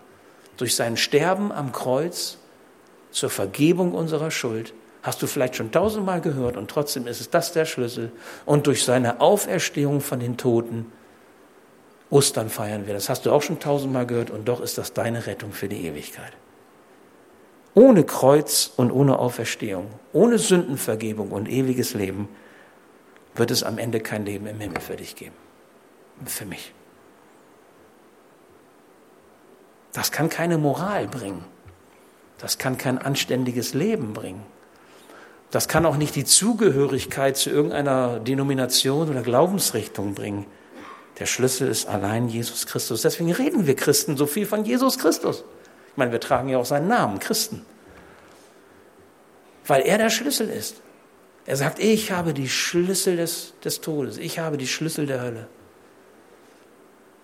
Durch 0.57 0.75
sein 0.75 0.97
Sterben 0.97 1.51
am 1.51 1.71
Kreuz 1.71 2.37
zur 3.11 3.29
Vergebung 3.29 3.93
unserer 3.93 4.31
Schuld. 4.31 4.73
Hast 5.03 5.21
du 5.21 5.27
vielleicht 5.27 5.55
schon 5.55 5.71
tausendmal 5.71 6.21
gehört 6.21 6.57
und 6.57 6.71
trotzdem 6.71 7.05
ist 7.05 7.21
es 7.21 7.29
das 7.29 7.51
der 7.51 7.65
Schlüssel. 7.65 8.11
Und 8.45 8.65
durch 8.65 8.83
seine 8.83 9.21
Auferstehung 9.21 10.01
von 10.01 10.19
den 10.19 10.37
Toten 10.37 10.91
Ostern 12.09 12.49
feiern 12.49 12.87
wir. 12.87 12.93
Das 12.93 13.09
hast 13.09 13.25
du 13.25 13.31
auch 13.31 13.41
schon 13.41 13.59
tausendmal 13.59 14.05
gehört 14.05 14.29
und 14.29 14.47
doch 14.47 14.61
ist 14.61 14.77
das 14.77 14.93
deine 14.93 15.25
Rettung 15.25 15.51
für 15.51 15.67
die 15.67 15.85
Ewigkeit. 15.85 16.31
Ohne 17.75 18.03
Kreuz 18.03 18.71
und 18.77 18.91
ohne 18.91 19.17
Auferstehung, 19.17 19.87
ohne 20.11 20.37
Sündenvergebung 20.37 21.31
und 21.31 21.49
ewiges 21.49 21.93
Leben 21.93 22.29
wird 23.35 23.49
es 23.49 23.63
am 23.63 23.79
Ende 23.79 23.99
kein 23.99 24.25
Leben 24.25 24.45
im 24.45 24.59
Himmel 24.59 24.79
für 24.79 24.95
dich 24.95 25.15
geben. 25.15 25.35
Für 26.25 26.45
mich. 26.45 26.73
Das 29.91 30.11
kann 30.11 30.29
keine 30.29 30.57
Moral 30.57 31.07
bringen. 31.07 31.43
Das 32.37 32.57
kann 32.57 32.77
kein 32.77 32.97
anständiges 32.97 33.73
Leben 33.73 34.13
bringen. 34.13 34.43
Das 35.49 35.67
kann 35.67 35.85
auch 35.85 35.97
nicht 35.97 36.15
die 36.15 36.25
Zugehörigkeit 36.25 37.37
zu 37.37 37.49
irgendeiner 37.49 38.19
Denomination 38.19 39.09
oder 39.09 39.21
Glaubensrichtung 39.21 40.15
bringen. 40.15 40.45
Der 41.19 41.27
Schlüssel 41.27 41.69
ist 41.69 41.87
allein 41.87 42.27
Jesus 42.27 42.65
Christus. 42.65 43.03
Deswegen 43.03 43.31
reden 43.31 43.67
wir 43.67 43.75
Christen 43.75 44.17
so 44.17 44.25
viel 44.25 44.47
von 44.47 44.65
Jesus 44.65 44.97
Christus. 44.97 45.43
Ich 45.93 45.97
meine, 45.97 46.11
wir 46.11 46.19
tragen 46.19 46.49
ja 46.49 46.57
auch 46.57 46.65
seinen 46.65 46.87
Namen, 46.87 47.19
Christen. 47.19 47.63
Weil 49.67 49.83
er 49.83 49.99
der 49.99 50.09
Schlüssel 50.09 50.49
ist. 50.49 50.81
Er 51.45 51.55
sagt, 51.55 51.77
ich 51.77 52.11
habe 52.11 52.33
die 52.33 52.49
Schlüssel 52.49 53.17
des, 53.17 53.53
des 53.63 53.79
Todes, 53.81 54.17
ich 54.17 54.39
habe 54.39 54.57
die 54.57 54.67
Schlüssel 54.67 55.05
der 55.05 55.21
Hölle. 55.21 55.47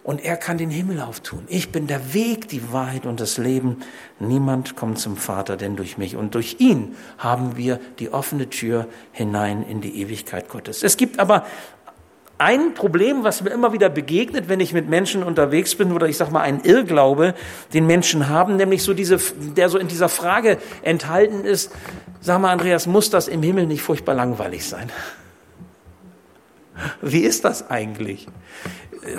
Und 0.04 0.24
er 0.24 0.38
kann 0.38 0.58
den 0.58 0.70
Himmel 0.70 1.02
auftun. 1.02 1.44
Ich 1.48 1.72
bin 1.72 1.88
der 1.88 2.14
Weg, 2.14 2.48
die 2.48 2.72
Wahrheit 2.72 3.06
und 3.06 3.20
das 3.20 3.38
Leben. 3.38 3.78
Niemand 4.20 4.76
kommt 4.76 4.98
zum 4.98 5.18
Vater, 5.18 5.58
denn 5.58 5.76
durch 5.76 5.98
mich. 5.98 6.16
Und 6.16 6.36
durch 6.36 6.58
ihn 6.60 6.96
haben 7.18 7.58
wir 7.58 7.80
die 8.00 8.12
offene 8.12 8.50
Tür 8.50 8.88
hinein 9.12 9.64
in 9.64 9.82
die 9.82 10.02
Ewigkeit 10.02 10.48
Gottes. 10.48 10.84
Es 10.84 10.96
gibt 10.96 11.20
aber 11.20 11.46
ein 12.40 12.74
Problem, 12.74 13.24
was 13.24 13.42
mir 13.44 13.50
immer 13.52 13.74
wieder 13.74 13.90
begegnet, 13.90 14.48
wenn 14.48 14.62
ich 14.62 14.74
mit 14.74 14.90
Menschen 14.90 15.24
unterwegs 15.24 15.76
bin, 15.76 15.92
oder 15.92 16.08
ich 16.08 16.18
sag 16.18 16.32
mal 16.32 16.42
ein 16.42 16.62
Irrglaube, 16.62 17.36
den 17.74 17.86
Menschen 17.86 18.30
haben, 18.30 18.56
nämlich 18.56 18.82
so 18.82 18.94
diese, 18.94 19.20
der 19.56 19.70
so 19.70 19.78
in 19.78 19.90
dieser 19.90 20.10
Frage 20.10 20.58
enthalten 20.82 21.44
ist, 21.44 21.72
sag 22.22 22.40
mal, 22.40 22.52
Andreas, 22.52 22.88
muss 22.88 23.10
das 23.10 23.28
im 23.28 23.44
Himmel 23.44 23.68
nicht 23.68 23.82
furchtbar 23.82 24.16
langweilig 24.16 24.66
sein? 24.66 24.90
Wie 27.02 27.20
ist 27.20 27.44
das 27.44 27.70
eigentlich? 27.70 28.28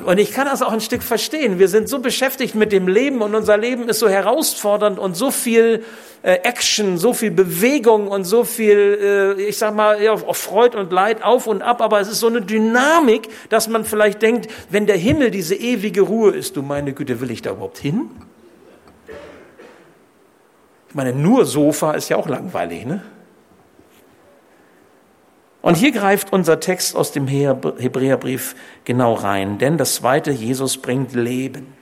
Und 0.04 0.18
ich 0.18 0.32
kann 0.32 0.46
das 0.46 0.60
auch 0.60 0.72
ein 0.72 0.82
Stück 0.82 1.02
verstehen. 1.02 1.58
Wir 1.58 1.68
sind 1.68 1.88
so 1.88 2.00
beschäftigt 2.00 2.54
mit 2.54 2.70
dem 2.70 2.86
Leben 2.86 3.22
und 3.22 3.34
unser 3.34 3.56
Leben 3.56 3.88
ist 3.88 3.98
so 3.98 4.10
herausfordernd 4.10 4.98
und 4.98 5.16
so 5.16 5.30
viel 5.30 5.84
äh, 6.22 6.32
Action, 6.42 6.98
so 6.98 7.14
viel 7.14 7.30
Bewegung 7.30 8.08
und 8.08 8.24
so 8.24 8.44
viel, 8.44 9.36
äh, 9.38 9.42
ich 9.42 9.56
sag 9.56 9.74
mal, 9.74 10.02
ja, 10.02 10.14
Freud 10.16 10.76
und 10.76 10.92
Leid 10.92 11.22
auf 11.22 11.46
und 11.46 11.62
ab. 11.62 11.80
Aber 11.80 11.98
es 11.98 12.08
ist 12.08 12.20
so 12.20 12.26
eine 12.26 12.42
Dynamik, 12.42 13.28
dass 13.48 13.68
man 13.68 13.86
vielleicht 13.86 14.20
denkt, 14.20 14.50
wenn 14.68 14.86
der 14.86 14.98
Himmel 14.98 15.30
diese 15.30 15.54
ewige 15.54 16.02
Ruhe 16.02 16.32
ist, 16.32 16.56
du 16.56 16.62
meine 16.62 16.92
Güte, 16.92 17.22
will 17.22 17.30
ich 17.30 17.40
da 17.40 17.52
überhaupt 17.52 17.78
hin? 17.78 18.10
Ich 20.90 20.94
meine, 20.94 21.14
nur 21.14 21.46
Sofa 21.46 21.92
ist 21.92 22.10
ja 22.10 22.16
auch 22.16 22.28
langweilig, 22.28 22.84
ne? 22.84 23.02
Und 25.70 25.76
hier 25.76 25.92
greift 25.92 26.32
unser 26.32 26.58
Text 26.58 26.96
aus 26.96 27.12
dem 27.12 27.28
Hebräerbrief 27.28 28.56
genau 28.84 29.14
rein, 29.14 29.58
denn 29.58 29.78
das 29.78 29.94
zweite, 29.94 30.32
Jesus 30.32 30.78
bringt 30.78 31.14
Leben. 31.14 31.72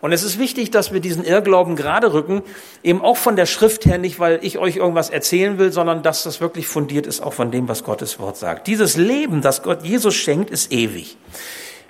Und 0.00 0.12
es 0.12 0.22
ist 0.22 0.38
wichtig, 0.38 0.70
dass 0.70 0.92
wir 0.92 1.00
diesen 1.00 1.24
Irrglauben 1.24 1.74
gerade 1.74 2.12
rücken, 2.12 2.42
eben 2.84 3.00
auch 3.00 3.16
von 3.16 3.34
der 3.34 3.46
Schrift 3.46 3.84
her, 3.84 3.98
nicht 3.98 4.20
weil 4.20 4.38
ich 4.42 4.58
euch 4.58 4.76
irgendwas 4.76 5.10
erzählen 5.10 5.58
will, 5.58 5.72
sondern 5.72 6.04
dass 6.04 6.22
das 6.22 6.40
wirklich 6.40 6.68
fundiert 6.68 7.08
ist 7.08 7.20
auch 7.20 7.32
von 7.32 7.50
dem, 7.50 7.66
was 7.66 7.82
Gottes 7.82 8.20
Wort 8.20 8.36
sagt. 8.36 8.68
Dieses 8.68 8.96
Leben, 8.96 9.42
das 9.42 9.64
Gott 9.64 9.82
Jesus 9.82 10.14
schenkt, 10.14 10.50
ist 10.50 10.70
ewig. 10.70 11.16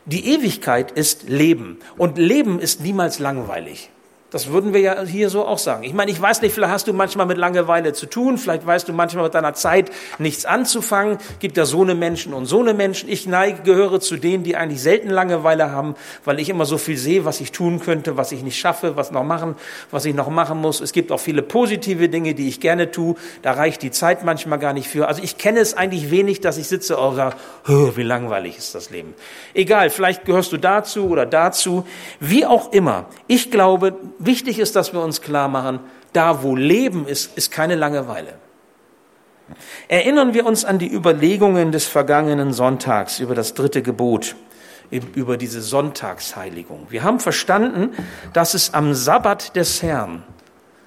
Die 0.07 0.33
Ewigkeit 0.33 0.91
ist 0.91 1.29
Leben. 1.29 1.81
Und 1.99 2.17
Leben 2.17 2.61
ist 2.61 2.81
niemals 2.81 3.19
langweilig. 3.19 3.91
Das 4.35 4.49
würden 4.49 4.75
wir 4.75 4.81
ja 4.81 5.03
hier 5.05 5.31
so 5.31 5.47
auch 5.47 5.59
sagen. 5.59 5.85
Ich 5.85 5.95
meine, 5.95 6.11
ich 6.11 6.21
weiß 6.21 6.43
nicht, 6.43 6.53
vielleicht 6.53 6.73
hast 6.73 6.89
du 6.89 6.93
manchmal 6.93 7.27
mit 7.27 7.39
Langeweile 7.39 7.93
zu 7.93 8.07
tun, 8.07 8.37
vielleicht 8.37 8.67
weißt 8.67 8.89
du 8.89 8.93
manchmal 8.93 9.23
mit 9.23 9.35
deiner 9.35 9.55
Zeit 9.55 9.93
nichts 10.19 10.45
anzufangen. 10.45 11.19
Gibt 11.39 11.57
ja 11.57 11.65
so 11.65 11.83
eine 11.83 11.95
Menschen 11.95 12.35
und 12.35 12.47
so 12.47 12.59
eine 12.59 12.75
Menschen. 12.75 13.09
Ich 13.09 13.29
neige, 13.29 13.63
gehöre 13.63 14.01
zu 14.01 14.17
denen, 14.17 14.43
die 14.43 14.57
eigentlich 14.57 14.83
selten 14.83 15.09
Langeweile 15.09 15.71
haben, 15.71 15.95
weil 16.25 16.41
ich 16.41 16.49
immer 16.49 16.65
so 16.65 16.79
viel 16.79 16.97
sehe, 16.97 17.25
was 17.25 17.41
ich 17.41 17.53
tun 17.53 17.79
könnte, 17.79 18.17
was 18.17 18.33
ich 18.33 18.43
nicht 18.43 18.59
schaffe, 18.59 18.97
was 18.97 19.13
noch 19.13 19.23
machen, 19.23 19.55
was 19.93 20.05
ich 20.05 20.17
noch 20.17 20.31
machen 20.31 20.61
muss. 20.61 20.81
Es 20.81 20.91
gibt 20.91 21.13
auch 21.13 21.21
viele 21.21 21.43
positive 21.43 22.09
Dinge, 22.09 22.35
die 22.35 22.49
ich 22.49 22.59
gerne 22.59 22.91
tue. 22.91 23.15
Da 23.43 23.53
reicht 23.53 23.83
die 23.83 23.93
Zeit 23.93 24.25
manchmal 24.25 24.59
gar 24.59 24.73
nicht 24.73 24.89
für. 24.89 25.07
Also 25.07 25.23
ich 25.23 25.39
kenne 25.39 25.61
es 25.61 25.77
eigentlich 25.77 26.11
wenig, 26.11 26.41
dass 26.41 26.59
ich 26.59 26.67
sitze 26.67 26.97
und 26.97 27.15
sage, 27.15 27.37
wie 27.67 28.03
langweilig 28.03 28.59
ist 28.59 28.75
das 28.75 28.91
Leben. 28.91 29.15
Egal, 29.55 29.91
vielleicht 29.91 30.25
gehörst 30.25 30.51
du 30.51 30.57
dazu 30.57 31.07
oder 31.07 31.25
dazu. 31.25 31.87
Wie 32.19 32.45
auch 32.45 32.73
immer. 32.73 33.07
Ich 33.29 33.53
glaube, 33.53 33.95
Wichtig 34.25 34.59
ist, 34.59 34.75
dass 34.75 34.93
wir 34.93 35.01
uns 35.01 35.21
klar 35.21 35.49
machen, 35.49 35.81
da 36.13 36.43
wo 36.43 36.57
Leben 36.57 37.07
ist, 37.07 37.37
ist 37.37 37.51
keine 37.51 37.75
Langeweile. 37.75 38.39
Erinnern 39.89 40.33
wir 40.33 40.47
uns 40.47 40.65
an 40.65 40.79
die 40.79 40.91
Überlegungen 40.91 41.73
des 41.73 41.85
vergangenen 41.85 42.55
Sonntags 42.55 43.21
über 43.21 43.35
das 43.35 43.53
dritte 43.53 43.83
Gebot, 43.83 44.37
über 44.91 45.37
diese 45.37 45.61
Sonntagsheiligung. 45.61 46.87
Wir 46.89 47.03
haben 47.03 47.21
verstanden, 47.21 47.91
dass 48.33 48.55
es 48.55 48.73
am 48.73 48.95
Sabbat 48.95 49.57
des 49.57 49.83
Herrn, 49.83 50.23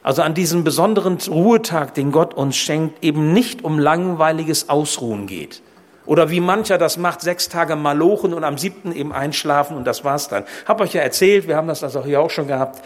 also 0.01 0.23
an 0.23 0.33
diesem 0.33 0.63
besonderen 0.63 1.17
Ruhetag, 1.27 1.93
den 1.93 2.11
Gott 2.11 2.33
uns 2.33 2.55
schenkt, 2.57 3.03
eben 3.03 3.33
nicht 3.33 3.63
um 3.63 3.77
langweiliges 3.77 4.69
Ausruhen 4.69 5.27
geht. 5.27 5.61
Oder 6.07 6.31
wie 6.31 6.39
mancher 6.39 6.77
das 6.77 6.97
macht, 6.97 7.21
sechs 7.21 7.49
Tage 7.49 7.75
malochen 7.75 8.33
und 8.33 8.43
am 8.43 8.57
siebten 8.57 8.91
eben 8.91 9.13
einschlafen 9.13 9.77
und 9.77 9.85
das 9.85 10.03
war's 10.03 10.29
dann. 10.29 10.45
Hab 10.65 10.81
euch 10.81 10.93
ja 10.93 11.01
erzählt, 11.01 11.47
wir 11.47 11.55
haben 11.55 11.67
das 11.67 11.83
also 11.83 12.03
hier 12.03 12.21
auch 12.21 12.31
schon 12.31 12.47
gehabt, 12.47 12.81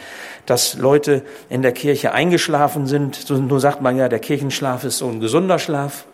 dass 0.45 0.73
Leute 0.73 1.23
in 1.47 1.61
der 1.61 1.71
Kirche 1.71 2.11
eingeschlafen 2.11 2.87
sind. 2.87 3.29
Nur 3.29 3.59
sagt 3.59 3.81
man 3.81 3.95
ja, 3.95 4.09
der 4.09 4.19
Kirchenschlaf 4.19 4.83
ist 4.83 4.97
so 4.97 5.07
ein 5.07 5.19
gesunder 5.19 5.59
Schlaf. 5.59 6.05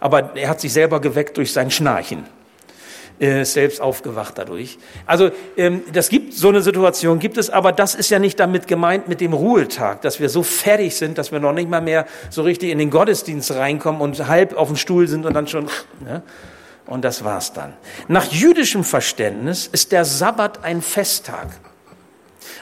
Aber 0.00 0.34
er 0.34 0.48
hat 0.48 0.60
sich 0.60 0.72
selber 0.72 1.00
geweckt 1.00 1.36
durch 1.36 1.52
sein 1.52 1.70
Schnarchen 1.70 2.24
äh, 3.20 3.44
selbst 3.44 3.80
aufgewacht 3.80 4.38
dadurch. 4.38 4.78
Also 5.06 5.30
ähm, 5.56 5.82
das 5.92 6.08
gibt 6.08 6.32
so 6.32 6.48
eine 6.48 6.62
Situation 6.62 7.18
gibt 7.18 7.36
es, 7.36 7.50
aber 7.50 7.70
das 7.70 7.94
ist 7.94 8.10
ja 8.10 8.18
nicht 8.18 8.40
damit 8.40 8.66
gemeint 8.66 9.08
mit 9.08 9.20
dem 9.20 9.34
Ruhetag, 9.34 10.00
dass 10.00 10.20
wir 10.20 10.30
so 10.30 10.42
fertig 10.42 10.96
sind, 10.96 11.18
dass 11.18 11.30
wir 11.30 11.38
noch 11.38 11.52
nicht 11.52 11.68
mal 11.68 11.82
mehr 11.82 12.06
so 12.30 12.42
richtig 12.42 12.70
in 12.70 12.78
den 12.78 12.90
Gottesdienst 12.90 13.54
reinkommen 13.54 14.00
und 14.00 14.26
halb 14.26 14.56
auf 14.56 14.68
dem 14.68 14.76
Stuhl 14.76 15.06
sind 15.06 15.26
und 15.26 15.34
dann 15.34 15.46
schon. 15.46 15.66
Ne? 16.02 16.22
Und 16.86 17.04
das 17.04 17.22
war's 17.22 17.52
dann. 17.52 17.74
Nach 18.08 18.24
jüdischem 18.24 18.84
Verständnis 18.84 19.66
ist 19.66 19.92
der 19.92 20.04
Sabbat 20.06 20.64
ein 20.64 20.80
Festtag. 20.80 21.48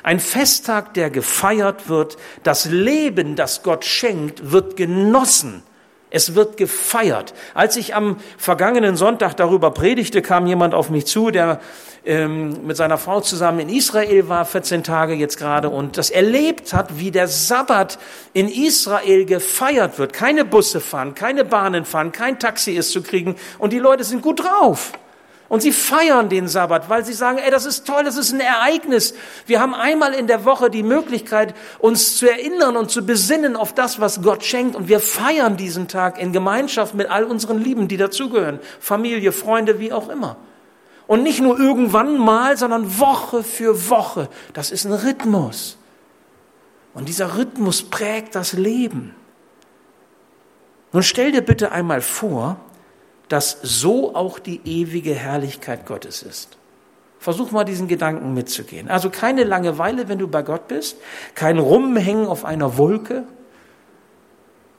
Ein 0.03 0.21
Festtag, 0.21 0.95
der 0.95 1.11
gefeiert 1.11 1.89
wird. 1.89 2.17
Das 2.43 2.65
Leben, 2.65 3.37
das 3.37 3.63
Gott 3.63 3.85
schenkt, 3.85 4.51
wird 4.51 4.77
genossen. 4.77 5.63
Es 6.11 6.35
wird 6.35 6.57
gefeiert. 6.57 7.35
Als 7.55 7.77
ich 7.77 7.95
am 7.95 8.17
vergangenen 8.39 8.97
Sonntag 8.97 9.35
darüber 9.35 9.71
predigte, 9.71 10.23
kam 10.23 10.47
jemand 10.47 10.75
auf 10.75 10.89
mich 10.89 11.07
zu, 11.07 11.31
der 11.31 11.61
ähm, 12.07 12.67
mit 12.67 12.77
seiner 12.77 12.97
Frau 12.97 13.21
zusammen 13.21 13.61
in 13.61 13.69
Israel 13.69 14.29
war, 14.29 14.47
14 14.47 14.83
Tage 14.83 15.15
jetzt 15.15 15.37
gerade, 15.37 15.69
und 15.69 15.99
das 15.99 16.09
erlebt 16.09 16.73
hat, 16.73 16.99
wie 16.99 17.11
der 17.11 17.29
Sabbat 17.29 17.99
in 18.33 18.49
Israel 18.49 19.27
gefeiert 19.27 19.99
wird. 19.99 20.15
Keine 20.15 20.45
Busse 20.47 20.81
fahren, 20.81 21.15
keine 21.15 21.45
Bahnen 21.45 21.85
fahren, 21.85 22.13
kein 22.13 22.39
Taxi 22.39 22.73
ist 22.73 22.93
zu 22.93 23.03
kriegen 23.03 23.37
und 23.59 23.75
die 23.75 23.79
Leute 23.79 24.05
sind 24.05 24.23
gut 24.23 24.41
drauf. 24.43 24.93
Und 25.49 25.63
sie 25.63 25.73
feiern 25.73 26.29
den 26.29 26.47
Sabbat, 26.47 26.91
weil 26.91 27.07
sie 27.07 27.15
sagen, 27.15 27.39
ey, 27.39 27.51
das 27.51 27.65
ist 27.65 27.87
toll, 27.87 28.05
das 28.05 28.19
ist 28.19 28.33
ein 28.33 28.41
Ereignis. 28.41 29.15
Wir 29.47 29.61
haben 29.61 29.75
einmal 29.75 30.13
in 30.13 30.27
der 30.27 30.45
Woche 30.45 30.69
die 30.69 30.83
Möglichkeit, 30.83 31.55
uns 31.79 32.19
zu 32.19 32.31
erinnern 32.31 32.77
und 32.77 32.91
zu 32.91 33.07
besinnen 33.07 33.57
auf 33.57 33.73
das, 33.73 33.99
was 33.99 34.21
Gott 34.21 34.45
schenkt. 34.45 34.77
Und 34.77 34.89
wir 34.89 35.01
feiern 35.01 35.57
diesen 35.57 35.89
Tag 35.89 36.21
in 36.21 36.33
Gemeinschaft 36.33 36.95
mit 36.95 37.11
all 37.11 37.25
unseren 37.25 37.59
Lieben, 37.59 37.89
die 37.89 37.97
dazugehören. 37.97 38.61
Familie, 38.79 39.33
Freunde, 39.33 39.81
wie 39.81 39.91
auch 39.91 40.11
immer. 40.11 40.37
Und 41.07 41.23
nicht 41.23 41.41
nur 41.41 41.59
irgendwann 41.59 42.19
mal, 42.19 42.59
sondern 42.59 42.99
Woche 42.99 43.43
für 43.43 43.89
Woche. 43.89 44.29
Das 44.53 44.71
ist 44.71 44.85
ein 44.85 44.93
Rhythmus. 44.93 45.79
Und 46.93 47.09
dieser 47.09 47.39
Rhythmus 47.39 47.83
prägt 47.83 48.35
das 48.35 48.53
Leben. 48.53 49.15
Nun 50.93 51.03
stell 51.03 51.33
dir 51.33 51.41
bitte 51.41 51.73
einmal 51.73 52.03
vor, 52.03 52.59
dass 53.29 53.59
so 53.63 54.15
auch 54.15 54.39
die 54.39 54.61
ewige 54.65 55.15
Herrlichkeit 55.15 55.87
Gottes 55.87 56.23
ist. 56.23 56.57
Versuch 57.19 57.51
mal 57.51 57.65
diesen 57.65 57.89
Gedanken 57.89 58.33
mitzugehen. 58.33 58.89
Also 58.89 59.11
keine 59.11 59.45
Langeweile, 59.45 60.09
wenn 60.09 60.19
du 60.19 60.29
bei 60.29 60.43
Gott 60.43 60.69
bist, 60.69 60.97
kein 61.35 61.59
Rumhängen 61.59 62.27
auf 62.27 62.45
einer 62.45 62.79
Wolke, 62.79 63.25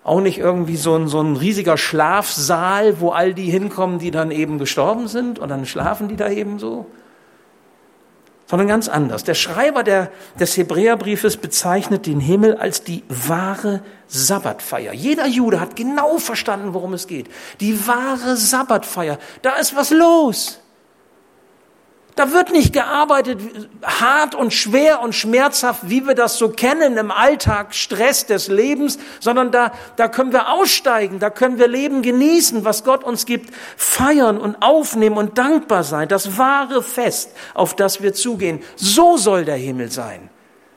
auch 0.04 0.22
nicht 0.22 0.38
irgendwie 0.38 0.78
so 0.78 0.96
ein, 0.96 1.08
so 1.08 1.22
ein 1.22 1.36
riesiger 1.36 1.78
Schlafsaal, 1.78 3.02
wo 3.02 3.10
all 3.10 3.34
die 3.34 3.52
hinkommen, 3.52 4.00
die 4.00 4.12
dann 4.12 4.32
eben 4.32 4.58
gestorben 4.58 5.08
sind 5.08 5.38
und 5.38 5.50
dann 5.50 5.66
schlafen 5.66 6.08
die 6.08 6.16
da 6.16 6.30
eben 6.30 6.58
so, 6.58 6.88
sondern 8.50 8.68
ganz 8.68 8.90
anders. 8.90 9.24
Der 9.24 9.36
Schreiber 9.36 9.84
der, 9.84 10.12
des 10.40 10.58
Hebräerbriefes 10.58 11.38
bezeichnet 11.38 12.08
den 12.08 12.20
Himmel 12.20 12.56
als 12.56 12.84
die 12.84 13.04
wahre 13.08 13.82
Sabbatfeier. 14.08 14.92
Jeder 14.92 15.28
Jude 15.28 15.60
hat 15.60 15.76
genau 15.76 16.18
verstanden, 16.18 16.74
worum 16.74 16.94
es 16.94 17.06
geht. 17.06 17.30
Die 17.60 17.88
wahre 17.88 18.36
Sabbatfeier. 18.36 19.20
Da 19.44 19.58
ist 19.58 19.76
was 19.76 19.92
los. 19.92 20.59
Da 22.20 22.34
wird 22.34 22.52
nicht 22.52 22.74
gearbeitet 22.74 23.40
hart 23.82 24.36
und 24.36 24.54
schwer 24.54 25.02
und 25.02 25.16
schmerzhaft, 25.16 25.90
wie 25.90 26.06
wir 26.06 26.16
das 26.16 26.38
so 26.38 26.50
kennen 26.50 26.98
im 26.98 27.12
Alltag, 27.12 27.74
Stress 27.74 28.26
des 28.26 28.50
Lebens, 28.50 29.00
sondern 29.22 29.54
da, 29.54 29.72
da 29.96 30.10
können 30.10 30.34
wir 30.34 30.52
aussteigen, 30.52 31.20
da 31.20 31.30
können 31.30 31.60
wir 31.60 31.70
Leben 31.70 32.02
genießen, 32.02 32.66
was 32.66 32.84
Gott 32.84 33.06
uns 33.06 33.26
gibt, 33.26 33.54
feiern 33.78 34.38
und 34.38 34.62
aufnehmen 34.62 35.18
und 35.18 35.38
dankbar 35.38 35.86
sein. 35.86 36.10
Das 36.10 36.38
wahre 36.38 36.84
Fest, 36.84 37.32
auf 37.54 37.74
das 37.74 38.02
wir 38.02 38.14
zugehen. 38.14 38.62
So 38.76 39.16
soll 39.16 39.46
der 39.46 39.56
Himmel 39.56 39.90
sein, 39.90 40.30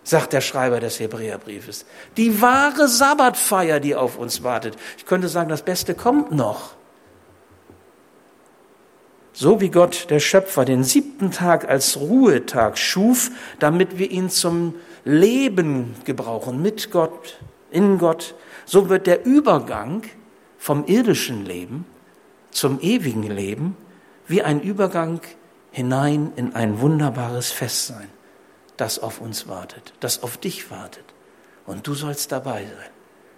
sagt 0.04 0.34
der 0.34 0.42
Schreiber 0.42 0.78
des 0.78 1.00
Hebräerbriefes. 1.00 1.86
Die 2.16 2.40
wahre 2.40 2.86
Sabbatfeier, 2.86 3.80
die 3.80 3.96
auf 3.96 4.16
uns 4.16 4.44
wartet. 4.44 4.76
Ich 4.96 5.06
könnte 5.06 5.26
sagen, 5.26 5.48
das 5.48 5.62
Beste 5.62 5.96
kommt 5.96 6.30
noch. 6.30 6.76
So 9.32 9.60
wie 9.60 9.70
Gott, 9.70 10.10
der 10.10 10.20
Schöpfer, 10.20 10.64
den 10.64 10.84
siebten 10.84 11.30
Tag 11.30 11.68
als 11.68 11.98
Ruhetag 11.98 12.76
schuf, 12.76 13.30
damit 13.58 13.98
wir 13.98 14.10
ihn 14.10 14.28
zum 14.28 14.74
Leben 15.04 15.94
gebrauchen, 16.04 16.60
mit 16.60 16.90
Gott, 16.90 17.38
in 17.70 17.98
Gott, 17.98 18.34
so 18.66 18.88
wird 18.90 19.06
der 19.06 19.24
Übergang 19.24 20.02
vom 20.58 20.84
irdischen 20.86 21.46
Leben 21.46 21.86
zum 22.50 22.78
ewigen 22.80 23.24
Leben 23.24 23.76
wie 24.26 24.42
ein 24.42 24.60
Übergang 24.60 25.20
hinein 25.72 26.32
in 26.36 26.54
ein 26.54 26.80
wunderbares 26.80 27.50
Fest 27.50 27.86
sein, 27.86 28.08
das 28.76 28.98
auf 28.98 29.20
uns 29.20 29.48
wartet, 29.48 29.94
das 30.00 30.22
auf 30.22 30.36
dich 30.36 30.70
wartet. 30.70 31.04
Und 31.66 31.86
du 31.86 31.94
sollst 31.94 32.30
dabei 32.32 32.64
sein. 32.64 32.91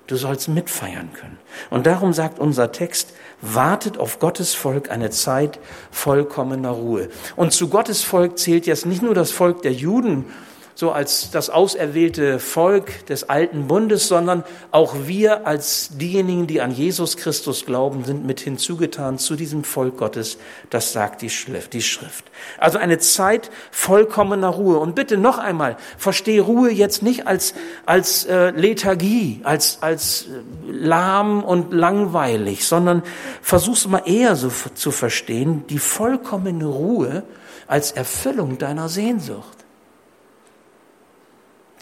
Du 0.06 0.16
sollst 0.16 0.48
mitfeiern 0.48 1.10
können. 1.14 1.38
Und 1.70 1.86
darum 1.86 2.12
sagt 2.12 2.38
unser 2.38 2.72
Text, 2.72 3.14
wartet 3.40 3.98
auf 3.98 4.18
Gottes 4.18 4.54
Volk 4.54 4.90
eine 4.90 5.10
Zeit 5.10 5.58
vollkommener 5.90 6.70
Ruhe. 6.70 7.08
Und 7.36 7.52
zu 7.52 7.68
Gottes 7.68 8.02
Volk 8.02 8.38
zählt 8.38 8.66
jetzt 8.66 8.84
nicht 8.84 9.02
nur 9.02 9.14
das 9.14 9.30
Volk 9.30 9.62
der 9.62 9.72
Juden, 9.72 10.26
so 10.76 10.90
als 10.90 11.30
das 11.30 11.50
auserwählte 11.50 12.40
Volk 12.40 13.06
des 13.06 13.28
alten 13.28 13.68
Bundes, 13.68 14.08
sondern 14.08 14.42
auch 14.72 14.94
wir 15.04 15.46
als 15.46 15.90
diejenigen, 15.92 16.48
die 16.48 16.60
an 16.60 16.72
Jesus 16.72 17.16
Christus 17.16 17.64
glauben, 17.64 18.04
sind 18.04 18.26
mit 18.26 18.40
hinzugetan 18.40 19.18
zu 19.18 19.36
diesem 19.36 19.62
Volk 19.62 19.98
Gottes. 19.98 20.36
Das 20.70 20.92
sagt 20.92 21.22
die 21.22 21.30
Schrift. 21.30 21.74
Also 22.58 22.78
eine 22.78 22.98
Zeit 22.98 23.50
vollkommener 23.70 24.48
Ruhe. 24.48 24.78
Und 24.78 24.96
bitte 24.96 25.16
noch 25.16 25.38
einmal, 25.38 25.76
verstehe 25.96 26.40
Ruhe 26.40 26.72
jetzt 26.72 27.02
nicht 27.02 27.28
als, 27.28 27.54
als 27.86 28.24
äh, 28.24 28.50
Lethargie, 28.50 29.40
als, 29.44 29.78
als 29.80 30.22
äh, 30.22 30.72
lahm 30.72 31.44
und 31.44 31.72
langweilig, 31.72 32.66
sondern 32.66 33.04
versuch's 33.42 33.86
mal 33.86 34.02
eher 34.06 34.34
so 34.34 34.50
zu 34.74 34.90
verstehen, 34.90 35.64
die 35.68 35.78
vollkommene 35.78 36.66
Ruhe 36.66 37.22
als 37.68 37.92
Erfüllung 37.92 38.58
deiner 38.58 38.88
Sehnsucht 38.88 39.63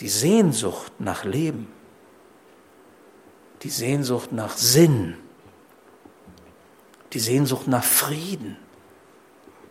die 0.00 0.08
Sehnsucht 0.08 0.92
nach 0.98 1.24
Leben, 1.24 1.68
die 3.62 3.70
Sehnsucht 3.70 4.32
nach 4.32 4.56
Sinn, 4.56 5.16
die 7.12 7.20
Sehnsucht 7.20 7.68
nach 7.68 7.84
Frieden, 7.84 8.56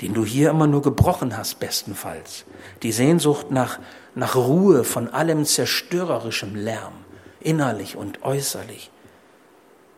den 0.02 0.14
du 0.14 0.26
hier 0.26 0.50
immer 0.50 0.68
nur 0.68 0.82
gebrochen 0.82 1.38
hast, 1.38 1.60
bestenfalls, 1.60 2.46
die 2.82 2.92
Sehnsucht 2.92 3.52
nach, 3.52 3.80
nach 4.16 4.36
Ruhe 4.36 4.84
von 4.84 5.10
allem 5.10 5.46
zerstörerischem 5.46 6.56
Lärm, 6.56 6.94
innerlich 7.40 7.96
und 7.96 8.24
äußerlich, 8.24 8.92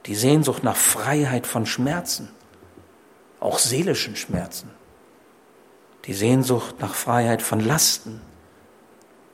die 0.05 0.15
Sehnsucht 0.15 0.63
nach 0.63 0.75
Freiheit 0.75 1.47
von 1.47 1.65
Schmerzen, 1.65 2.29
auch 3.39 3.59
seelischen 3.59 4.15
Schmerzen. 4.15 4.69
Die 6.05 6.13
Sehnsucht 6.13 6.79
nach 6.79 6.95
Freiheit 6.95 7.41
von 7.41 7.61
Lasten, 7.61 8.21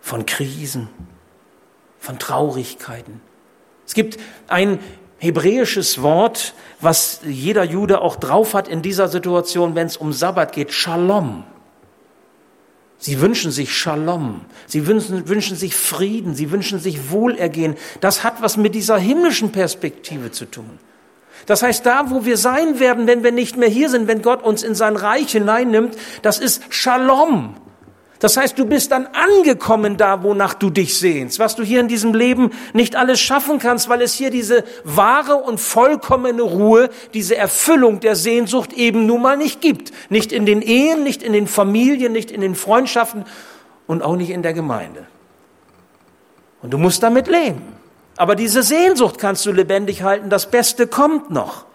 von 0.01 0.25
Krisen, 0.25 0.89
von 1.99 2.19
Traurigkeiten. 2.19 3.21
Es 3.85 3.93
gibt 3.93 4.17
ein 4.47 4.79
hebräisches 5.17 6.01
Wort, 6.01 6.53
was 6.79 7.21
jeder 7.25 7.63
Jude 7.63 8.01
auch 8.01 8.15
drauf 8.15 8.53
hat 8.53 8.67
in 8.67 8.81
dieser 8.81 9.07
Situation, 9.07 9.75
wenn 9.75 9.87
es 9.87 9.97
um 9.97 10.13
Sabbat 10.13 10.53
geht, 10.53 10.71
Shalom. 10.71 11.43
Sie 12.97 13.21
wünschen 13.21 13.51
sich 13.51 13.75
Shalom. 13.75 14.41
Sie 14.67 14.85
wünschen, 14.85 15.27
wünschen 15.29 15.55
sich 15.55 15.75
Frieden. 15.75 16.35
Sie 16.35 16.51
wünschen 16.51 16.79
sich 16.79 17.11
Wohlergehen. 17.11 17.75
Das 18.01 18.23
hat 18.23 18.41
was 18.41 18.57
mit 18.57 18.75
dieser 18.75 18.97
himmlischen 18.97 19.51
Perspektive 19.51 20.31
zu 20.31 20.45
tun. 20.45 20.79
Das 21.45 21.63
heißt, 21.63 21.85
da, 21.85 22.11
wo 22.11 22.25
wir 22.25 22.35
sein 22.35 22.81
werden, 22.81 23.07
wenn 23.07 23.23
wir 23.23 23.31
nicht 23.31 23.55
mehr 23.55 23.69
hier 23.69 23.89
sind, 23.89 24.07
wenn 24.07 24.21
Gott 24.21 24.43
uns 24.43 24.63
in 24.63 24.75
sein 24.75 24.97
Reich 24.97 25.31
hineinnimmt, 25.31 25.97
das 26.21 26.39
ist 26.39 26.61
Shalom. 26.69 27.55
Das 28.19 28.35
heißt, 28.35 28.59
du 28.59 28.65
bist 28.65 28.91
dann 28.91 29.07
angekommen 29.07 29.95
da, 29.95 30.23
wonach 30.23 30.53
du 30.53 30.69
dich 30.69 30.97
sehnst, 30.99 31.39
was 31.39 31.55
du 31.55 31.63
hier 31.63 31.79
in 31.79 31.87
diesem 31.87 32.13
Leben 32.13 32.51
nicht 32.73 32.97
alles 32.97 33.21
schaffen 33.21 33.59
kannst, 33.59 33.87
weil 33.87 34.01
es 34.01 34.13
hier 34.13 34.29
diese 34.29 34.65
wahre 34.83 35.35
und 35.35 35.57
vollkommene 35.59 36.41
Ruhe, 36.41 36.89
diese 37.13 37.37
Erfüllung 37.37 38.01
der 38.01 38.17
Sehnsucht 38.17 38.73
eben 38.73 39.05
nun 39.05 39.21
mal 39.21 39.37
nicht 39.37 39.61
gibt. 39.61 39.93
Nicht 40.09 40.33
in 40.33 40.45
den 40.45 40.61
Ehen, 40.61 41.03
nicht 41.03 41.23
in 41.23 41.31
den 41.31 41.47
Familien, 41.47 42.11
nicht 42.11 42.29
in 42.29 42.41
den 42.41 42.55
Freundschaften 42.55 43.23
und 43.87 44.03
auch 44.03 44.17
nicht 44.17 44.31
in 44.31 44.43
der 44.43 44.53
Gemeinde. 44.53 45.07
Und 46.61 46.71
du 46.71 46.77
musst 46.77 47.01
damit 47.01 47.27
leben. 47.27 47.61
Aber 48.17 48.35
diese 48.35 48.63
Sehnsucht 48.63 49.17
kannst 49.17 49.45
du 49.45 49.53
lebendig 49.53 50.03
halten. 50.03 50.29
Das 50.29 50.51
Beste 50.51 50.87
kommt 50.87 51.31
noch. 51.31 51.68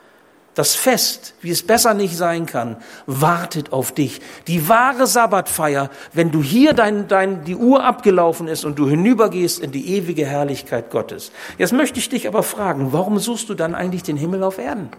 Das 0.55 0.77
Fest, 0.77 1.35
wie 1.41 1.51
es 1.51 1.67
besser 1.67 1.95
nicht 1.95 2.17
sein 2.17 2.47
kann, 2.47 2.77
wartet 3.07 3.73
auf 3.73 3.91
dich. 3.91 4.21
Die 4.47 4.69
wahre 4.69 5.09
Sabbatfeier, 5.09 5.91
wenn 6.13 6.31
du 6.31 6.43
hier 6.43 6.75
dein, 6.75 7.09
dein, 7.09 7.45
die 7.45 7.57
Uhr 7.57 7.83
abgelaufen 7.83 8.47
ist 8.47 8.65
und 8.65 8.79
du 8.79 8.89
hinübergehst 8.89 9.59
in 9.59 9.73
die 9.73 9.97
ewige 9.97 10.25
Herrlichkeit 10.25 10.91
Gottes. 10.91 11.33
Jetzt 11.59 11.73
möchte 11.73 11.99
ich 11.99 12.09
dich 12.09 12.29
aber 12.29 12.45
fragen, 12.45 12.93
warum 12.93 13.19
suchst 13.19 13.49
du 13.49 13.55
dann 13.55 13.75
eigentlich 13.75 14.05
den 14.05 14.17
Himmel 14.17 14.45
auf 14.45 14.59
Erden? 14.59 14.91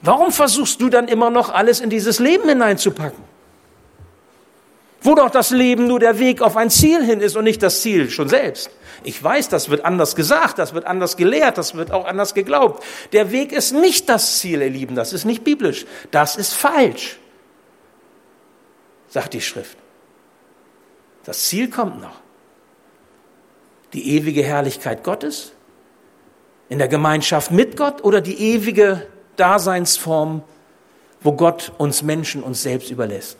Warum 0.00 0.32
versuchst 0.32 0.80
du 0.80 0.88
dann 0.88 1.08
immer 1.08 1.30
noch 1.30 1.52
alles 1.52 1.80
in 1.80 1.90
dieses 1.90 2.18
Leben 2.18 2.48
hineinzupacken? 2.48 3.33
Wo 5.04 5.14
doch 5.14 5.28
das 5.28 5.50
Leben 5.50 5.86
nur 5.86 6.00
der 6.00 6.18
Weg 6.18 6.40
auf 6.40 6.56
ein 6.56 6.70
Ziel 6.70 7.04
hin 7.04 7.20
ist 7.20 7.36
und 7.36 7.44
nicht 7.44 7.62
das 7.62 7.82
Ziel 7.82 8.08
schon 8.08 8.30
selbst. 8.30 8.70
Ich 9.02 9.22
weiß, 9.22 9.50
das 9.50 9.68
wird 9.68 9.84
anders 9.84 10.16
gesagt, 10.16 10.58
das 10.58 10.72
wird 10.72 10.86
anders 10.86 11.18
gelehrt, 11.18 11.58
das 11.58 11.74
wird 11.74 11.90
auch 11.90 12.06
anders 12.06 12.32
geglaubt. 12.32 12.82
Der 13.12 13.30
Weg 13.30 13.52
ist 13.52 13.72
nicht 13.72 14.08
das 14.08 14.38
Ziel, 14.38 14.62
ihr 14.62 14.70
Lieben, 14.70 14.94
das 14.94 15.12
ist 15.12 15.26
nicht 15.26 15.44
biblisch. 15.44 15.84
Das 16.10 16.36
ist 16.36 16.54
falsch, 16.54 17.18
sagt 19.08 19.34
die 19.34 19.42
Schrift. 19.42 19.76
Das 21.24 21.44
Ziel 21.44 21.68
kommt 21.68 22.00
noch. 22.00 22.20
Die 23.92 24.16
ewige 24.16 24.42
Herrlichkeit 24.42 25.04
Gottes 25.04 25.52
in 26.70 26.78
der 26.78 26.88
Gemeinschaft 26.88 27.50
mit 27.50 27.76
Gott 27.76 28.02
oder 28.02 28.22
die 28.22 28.40
ewige 28.54 29.06
Daseinsform, 29.36 30.42
wo 31.20 31.32
Gott 31.32 31.72
uns 31.76 32.02
Menschen 32.02 32.42
uns 32.42 32.62
selbst 32.62 32.90
überlässt. 32.90 33.36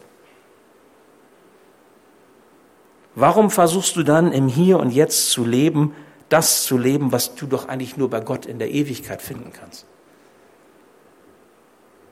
Warum 3.14 3.50
versuchst 3.50 3.96
du 3.96 4.02
dann 4.02 4.32
im 4.32 4.48
Hier 4.48 4.78
und 4.78 4.90
Jetzt 4.90 5.30
zu 5.30 5.44
leben, 5.44 5.94
das 6.28 6.64
zu 6.64 6.76
leben, 6.76 7.12
was 7.12 7.34
du 7.34 7.46
doch 7.46 7.68
eigentlich 7.68 7.96
nur 7.96 8.10
bei 8.10 8.20
Gott 8.20 8.46
in 8.46 8.58
der 8.58 8.70
Ewigkeit 8.70 9.22
finden 9.22 9.52
kannst? 9.52 9.86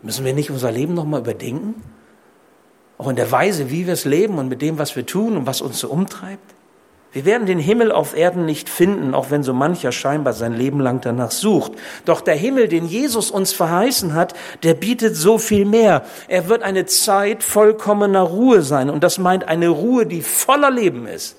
Müssen 0.02 0.24
wir 0.24 0.34
nicht 0.34 0.50
unser 0.50 0.70
Leben 0.70 0.94
nochmal 0.94 1.20
überdenken? 1.20 1.82
Auch 2.98 3.08
in 3.08 3.16
der 3.16 3.30
Weise, 3.32 3.70
wie 3.70 3.86
wir 3.86 3.94
es 3.94 4.04
leben 4.04 4.38
und 4.38 4.48
mit 4.48 4.62
dem, 4.62 4.78
was 4.78 4.94
wir 4.94 5.06
tun 5.06 5.36
und 5.36 5.46
was 5.46 5.60
uns 5.60 5.78
so 5.78 5.88
umtreibt? 5.88 6.54
Wir 7.12 7.26
werden 7.26 7.46
den 7.46 7.58
Himmel 7.58 7.92
auf 7.92 8.16
Erden 8.16 8.46
nicht 8.46 8.70
finden, 8.70 9.14
auch 9.14 9.30
wenn 9.30 9.42
so 9.42 9.52
mancher 9.52 9.92
scheinbar 9.92 10.32
sein 10.32 10.54
Leben 10.54 10.80
lang 10.80 11.02
danach 11.02 11.30
sucht. 11.30 11.72
Doch 12.06 12.22
der 12.22 12.36
Himmel, 12.36 12.68
den 12.68 12.86
Jesus 12.86 13.30
uns 13.30 13.52
verheißen 13.52 14.14
hat, 14.14 14.32
der 14.62 14.72
bietet 14.72 15.14
so 15.14 15.36
viel 15.36 15.66
mehr. 15.66 16.04
Er 16.28 16.48
wird 16.48 16.62
eine 16.62 16.86
Zeit 16.86 17.42
vollkommener 17.42 18.22
Ruhe 18.22 18.62
sein. 18.62 18.88
Und 18.88 19.04
das 19.04 19.18
meint 19.18 19.46
eine 19.46 19.68
Ruhe, 19.68 20.06
die 20.06 20.22
voller 20.22 20.70
Leben 20.70 21.06
ist. 21.06 21.36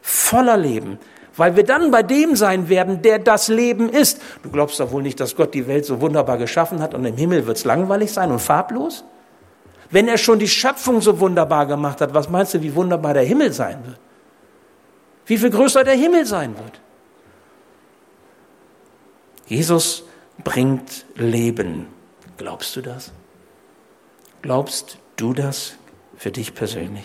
Voller 0.00 0.56
Leben. 0.56 0.98
Weil 1.36 1.54
wir 1.56 1.64
dann 1.64 1.90
bei 1.90 2.02
dem 2.02 2.34
sein 2.34 2.70
werden, 2.70 3.02
der 3.02 3.18
das 3.18 3.48
Leben 3.48 3.90
ist. 3.90 4.22
Du 4.42 4.50
glaubst 4.50 4.80
doch 4.80 4.90
wohl 4.90 5.02
nicht, 5.02 5.20
dass 5.20 5.36
Gott 5.36 5.52
die 5.52 5.66
Welt 5.66 5.84
so 5.84 6.00
wunderbar 6.00 6.38
geschaffen 6.38 6.80
hat 6.80 6.94
und 6.94 7.04
im 7.04 7.16
Himmel 7.16 7.46
wird's 7.46 7.64
langweilig 7.64 8.10
sein 8.10 8.30
und 8.30 8.38
farblos? 8.38 9.04
Wenn 9.90 10.08
er 10.08 10.16
schon 10.16 10.38
die 10.38 10.48
Schöpfung 10.48 11.02
so 11.02 11.20
wunderbar 11.20 11.66
gemacht 11.66 12.00
hat, 12.00 12.14
was 12.14 12.30
meinst 12.30 12.54
du, 12.54 12.62
wie 12.62 12.74
wunderbar 12.74 13.12
der 13.12 13.24
Himmel 13.24 13.52
sein 13.52 13.78
wird? 13.84 13.98
Wie 15.26 15.38
viel 15.38 15.50
größer 15.50 15.84
der 15.84 15.94
Himmel 15.94 16.26
sein 16.26 16.56
wird. 16.56 16.80
Jesus 19.46 20.04
bringt 20.42 21.04
Leben. 21.16 21.86
Glaubst 22.36 22.74
du 22.76 22.80
das? 22.80 23.12
Glaubst 24.42 24.98
du 25.16 25.32
das 25.32 25.76
für 26.16 26.30
dich 26.30 26.54
persönlich? 26.54 27.04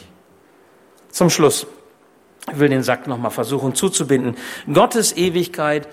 Zum 1.12 1.30
Schluss. 1.30 1.68
Ich 2.52 2.60
will 2.60 2.70
den 2.70 2.84
Sack 2.84 3.08
nochmal 3.08 3.32
versuchen 3.32 3.76
zuzubinden. 3.76 4.36
Gottes 4.72 5.16
Ewigkeit 5.16 5.88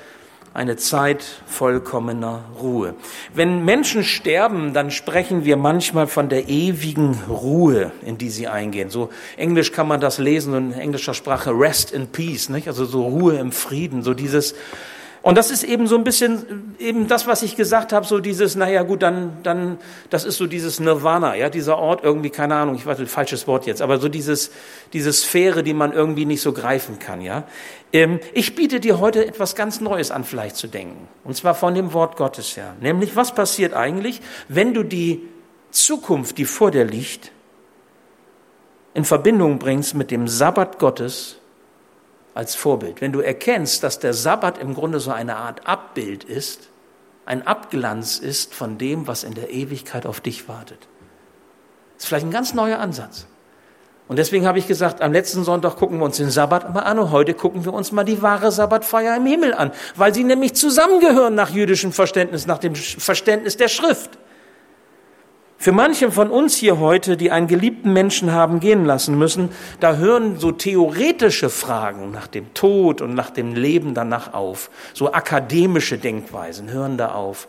eine 0.56 0.76
Zeit 0.76 1.22
vollkommener 1.46 2.44
Ruhe. 2.60 2.94
Wenn 3.34 3.64
Menschen 3.64 4.04
sterben, 4.04 4.72
dann 4.72 4.90
sprechen 4.90 5.44
wir 5.44 5.56
manchmal 5.56 6.06
von 6.06 6.30
der 6.30 6.48
ewigen 6.48 7.20
Ruhe, 7.28 7.92
in 8.02 8.16
die 8.16 8.30
sie 8.30 8.48
eingehen. 8.48 8.88
So 8.88 9.10
Englisch 9.36 9.72
kann 9.72 9.86
man 9.86 10.00
das 10.00 10.18
lesen 10.18 10.54
in 10.54 10.72
englischer 10.72 11.12
Sprache 11.12 11.50
Rest 11.50 11.92
in 11.92 12.08
Peace, 12.08 12.48
nicht? 12.48 12.68
Also 12.68 12.86
so 12.86 13.06
Ruhe 13.06 13.36
im 13.36 13.52
Frieden, 13.52 14.02
so 14.02 14.14
dieses 14.14 14.54
und 15.26 15.36
das 15.36 15.50
ist 15.50 15.64
eben 15.64 15.88
so 15.88 15.96
ein 15.96 16.04
bisschen 16.04 16.76
eben 16.78 17.08
das, 17.08 17.26
was 17.26 17.42
ich 17.42 17.56
gesagt 17.56 17.92
habe, 17.92 18.06
so 18.06 18.20
dieses, 18.20 18.54
naja 18.54 18.84
gut, 18.84 19.02
dann, 19.02 19.38
dann, 19.42 19.78
das 20.08 20.24
ist 20.24 20.36
so 20.36 20.46
dieses 20.46 20.78
Nirvana, 20.78 21.34
ja, 21.34 21.50
dieser 21.50 21.78
Ort 21.78 22.04
irgendwie, 22.04 22.30
keine 22.30 22.54
Ahnung, 22.54 22.76
ich 22.76 22.86
weiß, 22.86 23.00
falsches 23.08 23.48
Wort 23.48 23.66
jetzt, 23.66 23.82
aber 23.82 23.98
so 23.98 24.08
dieses, 24.08 24.52
diese 24.92 25.12
Sphäre, 25.12 25.64
die 25.64 25.74
man 25.74 25.92
irgendwie 25.92 26.26
nicht 26.26 26.42
so 26.42 26.52
greifen 26.52 27.00
kann, 27.00 27.22
ja. 27.22 27.42
Ähm, 27.92 28.20
ich 28.34 28.54
biete 28.54 28.78
dir 28.78 29.00
heute 29.00 29.26
etwas 29.26 29.56
ganz 29.56 29.80
Neues 29.80 30.12
an, 30.12 30.22
vielleicht 30.22 30.54
zu 30.54 30.68
denken. 30.68 31.08
Und 31.24 31.36
zwar 31.36 31.56
von 31.56 31.74
dem 31.74 31.92
Wort 31.92 32.16
Gottes 32.16 32.56
her. 32.56 32.76
Nämlich, 32.80 33.16
was 33.16 33.34
passiert 33.34 33.74
eigentlich, 33.74 34.20
wenn 34.46 34.74
du 34.74 34.84
die 34.84 35.22
Zukunft, 35.72 36.38
die 36.38 36.44
vor 36.44 36.70
dir 36.70 36.84
liegt, 36.84 37.32
in 38.94 39.04
Verbindung 39.04 39.58
bringst 39.58 39.96
mit 39.96 40.12
dem 40.12 40.28
Sabbat 40.28 40.78
Gottes 40.78 41.38
als 42.36 42.54
Vorbild. 42.54 43.00
Wenn 43.00 43.12
du 43.12 43.20
erkennst, 43.20 43.82
dass 43.82 43.98
der 43.98 44.12
Sabbat 44.12 44.58
im 44.58 44.74
Grunde 44.74 45.00
so 45.00 45.10
eine 45.10 45.36
Art 45.36 45.66
Abbild 45.66 46.22
ist, 46.24 46.68
ein 47.24 47.46
Abglanz 47.46 48.18
ist 48.18 48.54
von 48.54 48.78
dem, 48.78 49.06
was 49.06 49.24
in 49.24 49.34
der 49.34 49.50
Ewigkeit 49.50 50.06
auf 50.06 50.20
dich 50.20 50.48
wartet. 50.48 50.78
Das 51.94 52.04
ist 52.04 52.06
vielleicht 52.06 52.26
ein 52.26 52.30
ganz 52.30 52.54
neuer 52.54 52.78
Ansatz. 52.78 53.26
Und 54.06 54.18
deswegen 54.18 54.46
habe 54.46 54.58
ich 54.58 54.68
gesagt, 54.68 55.00
am 55.00 55.12
letzten 55.12 55.42
Sonntag 55.42 55.76
gucken 55.76 55.98
wir 55.98 56.04
uns 56.04 56.18
den 56.18 56.30
Sabbat 56.30 56.72
mal 56.72 56.80
an 56.80 56.98
und 56.98 57.10
heute 57.10 57.34
gucken 57.34 57.64
wir 57.64 57.72
uns 57.72 57.90
mal 57.90 58.04
die 58.04 58.22
wahre 58.22 58.52
Sabbatfeier 58.52 59.16
im 59.16 59.26
Himmel 59.26 59.52
an, 59.52 59.72
weil 59.96 60.14
sie 60.14 60.22
nämlich 60.22 60.54
zusammengehören 60.54 61.34
nach 61.34 61.50
jüdischem 61.50 61.92
Verständnis, 61.92 62.46
nach 62.46 62.58
dem 62.58 62.76
Verständnis 62.76 63.56
der 63.56 63.68
Schrift. 63.68 64.10
Für 65.58 65.72
manche 65.72 66.10
von 66.12 66.30
uns 66.30 66.56
hier 66.56 66.78
heute, 66.78 67.16
die 67.16 67.30
einen 67.30 67.46
geliebten 67.46 67.92
Menschen 67.92 68.32
haben 68.32 68.60
gehen 68.60 68.84
lassen 68.84 69.18
müssen, 69.18 69.48
da 69.80 69.96
hören 69.96 70.38
so 70.38 70.52
theoretische 70.52 71.48
Fragen 71.48 72.10
nach 72.10 72.26
dem 72.26 72.52
Tod 72.52 73.00
und 73.00 73.14
nach 73.14 73.30
dem 73.30 73.54
Leben 73.54 73.94
danach 73.94 74.34
auf. 74.34 74.70
So 74.92 75.12
akademische 75.12 75.98
Denkweisen 75.98 76.70
hören 76.70 76.98
da 76.98 77.12
auf. 77.12 77.48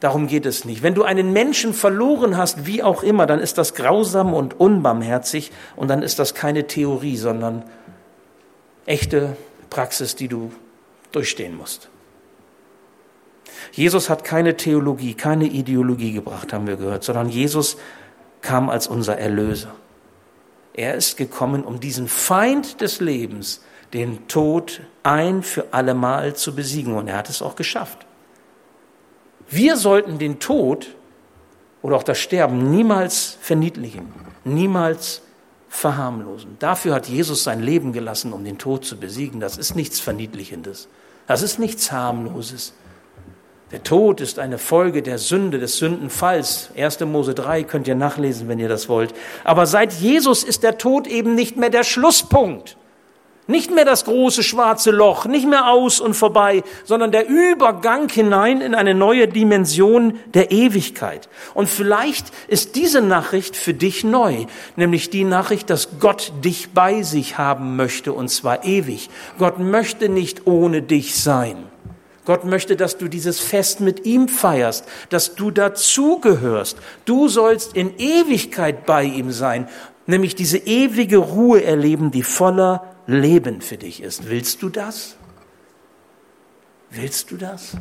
Darum 0.00 0.26
geht 0.26 0.46
es 0.46 0.64
nicht. 0.64 0.82
Wenn 0.82 0.94
du 0.94 1.02
einen 1.02 1.32
Menschen 1.32 1.72
verloren 1.72 2.36
hast, 2.36 2.66
wie 2.66 2.82
auch 2.82 3.02
immer, 3.02 3.26
dann 3.26 3.40
ist 3.40 3.58
das 3.58 3.74
grausam 3.74 4.34
und 4.34 4.58
unbarmherzig 4.60 5.50
und 5.76 5.88
dann 5.88 6.02
ist 6.02 6.18
das 6.18 6.34
keine 6.34 6.66
Theorie, 6.66 7.16
sondern 7.16 7.64
echte 8.86 9.36
Praxis, 9.70 10.14
die 10.14 10.28
du 10.28 10.52
durchstehen 11.10 11.56
musst. 11.56 11.88
Jesus 13.74 14.08
hat 14.08 14.22
keine 14.22 14.56
Theologie, 14.56 15.14
keine 15.14 15.46
Ideologie 15.46 16.12
gebracht, 16.12 16.52
haben 16.52 16.68
wir 16.68 16.76
gehört, 16.76 17.02
sondern 17.02 17.28
Jesus 17.28 17.76
kam 18.40 18.70
als 18.70 18.86
unser 18.86 19.18
Erlöser. 19.18 19.74
Er 20.74 20.94
ist 20.94 21.16
gekommen, 21.16 21.64
um 21.64 21.80
diesen 21.80 22.06
Feind 22.06 22.80
des 22.80 23.00
Lebens, 23.00 23.62
den 23.92 24.28
Tod, 24.28 24.80
ein 25.02 25.42
für 25.42 25.72
allemal 25.72 26.34
zu 26.34 26.54
besiegen. 26.54 26.94
Und 26.94 27.08
er 27.08 27.16
hat 27.16 27.28
es 27.28 27.42
auch 27.42 27.56
geschafft. 27.56 28.06
Wir 29.50 29.76
sollten 29.76 30.18
den 30.18 30.38
Tod 30.38 30.94
oder 31.82 31.96
auch 31.96 32.02
das 32.04 32.18
Sterben 32.18 32.70
niemals 32.70 33.38
verniedlichen, 33.40 34.12
niemals 34.44 35.22
verharmlosen. 35.68 36.56
Dafür 36.60 36.94
hat 36.94 37.08
Jesus 37.08 37.42
sein 37.42 37.60
Leben 37.60 37.92
gelassen, 37.92 38.32
um 38.32 38.44
den 38.44 38.58
Tod 38.58 38.84
zu 38.84 38.98
besiegen. 38.98 39.40
Das 39.40 39.58
ist 39.58 39.74
nichts 39.74 39.98
Verniedlichendes. 39.98 40.88
Das 41.26 41.42
ist 41.42 41.58
nichts 41.58 41.90
Harmloses. 41.90 42.72
Der 43.74 43.82
Tod 43.82 44.20
ist 44.20 44.38
eine 44.38 44.58
Folge 44.58 45.02
der 45.02 45.18
Sünde, 45.18 45.58
des 45.58 45.78
Sündenfalls. 45.78 46.70
1. 46.76 47.00
Mose 47.00 47.34
3 47.34 47.64
könnt 47.64 47.88
ihr 47.88 47.96
nachlesen, 47.96 48.46
wenn 48.46 48.60
ihr 48.60 48.68
das 48.68 48.88
wollt. 48.88 49.12
Aber 49.42 49.66
seit 49.66 49.92
Jesus 49.94 50.44
ist 50.44 50.62
der 50.62 50.78
Tod 50.78 51.08
eben 51.08 51.34
nicht 51.34 51.56
mehr 51.56 51.70
der 51.70 51.82
Schlusspunkt. 51.82 52.76
Nicht 53.48 53.72
mehr 53.72 53.84
das 53.84 54.04
große 54.04 54.44
schwarze 54.44 54.92
Loch, 54.92 55.26
nicht 55.26 55.48
mehr 55.48 55.68
aus 55.68 55.98
und 55.98 56.14
vorbei, 56.14 56.62
sondern 56.84 57.10
der 57.10 57.28
Übergang 57.28 58.08
hinein 58.08 58.60
in 58.60 58.76
eine 58.76 58.94
neue 58.94 59.26
Dimension 59.26 60.20
der 60.34 60.52
Ewigkeit. 60.52 61.28
Und 61.52 61.68
vielleicht 61.68 62.26
ist 62.46 62.76
diese 62.76 63.02
Nachricht 63.02 63.56
für 63.56 63.74
dich 63.74 64.04
neu, 64.04 64.44
nämlich 64.76 65.10
die 65.10 65.24
Nachricht, 65.24 65.68
dass 65.68 65.98
Gott 65.98 66.32
dich 66.44 66.70
bei 66.74 67.02
sich 67.02 67.38
haben 67.38 67.74
möchte, 67.74 68.12
und 68.12 68.28
zwar 68.28 68.64
ewig. 68.64 69.10
Gott 69.36 69.58
möchte 69.58 70.08
nicht 70.08 70.46
ohne 70.46 70.80
dich 70.80 71.16
sein. 71.16 71.73
Gott 72.24 72.44
möchte, 72.44 72.76
dass 72.76 72.96
du 72.96 73.08
dieses 73.08 73.40
Fest 73.40 73.80
mit 73.80 74.06
ihm 74.06 74.28
feierst, 74.28 74.86
dass 75.10 75.34
du 75.34 75.50
dazugehörst. 75.50 76.78
Du 77.04 77.28
sollst 77.28 77.76
in 77.76 77.98
Ewigkeit 77.98 78.86
bei 78.86 79.04
ihm 79.04 79.30
sein, 79.30 79.68
nämlich 80.06 80.34
diese 80.34 80.58
ewige 80.58 81.18
Ruhe 81.18 81.62
erleben, 81.62 82.10
die 82.10 82.22
voller 82.22 82.94
Leben 83.06 83.60
für 83.60 83.76
dich 83.76 84.02
ist. 84.02 84.28
Willst 84.28 84.62
du 84.62 84.70
das? 84.70 85.16
Willst 86.90 87.30
du 87.30 87.36
das? 87.36 87.76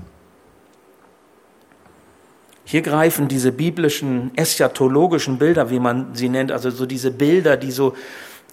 Hier 2.66 2.82
greifen 2.82 3.28
diese 3.28 3.52
biblischen, 3.52 4.32
eschatologischen 4.36 5.38
Bilder, 5.38 5.70
wie 5.70 5.80
man 5.80 6.16
sie 6.16 6.30
nennt, 6.30 6.52
also 6.52 6.70
so 6.70 6.86
diese 6.86 7.12
Bilder, 7.12 7.58
die 7.58 7.72
so 7.72 7.94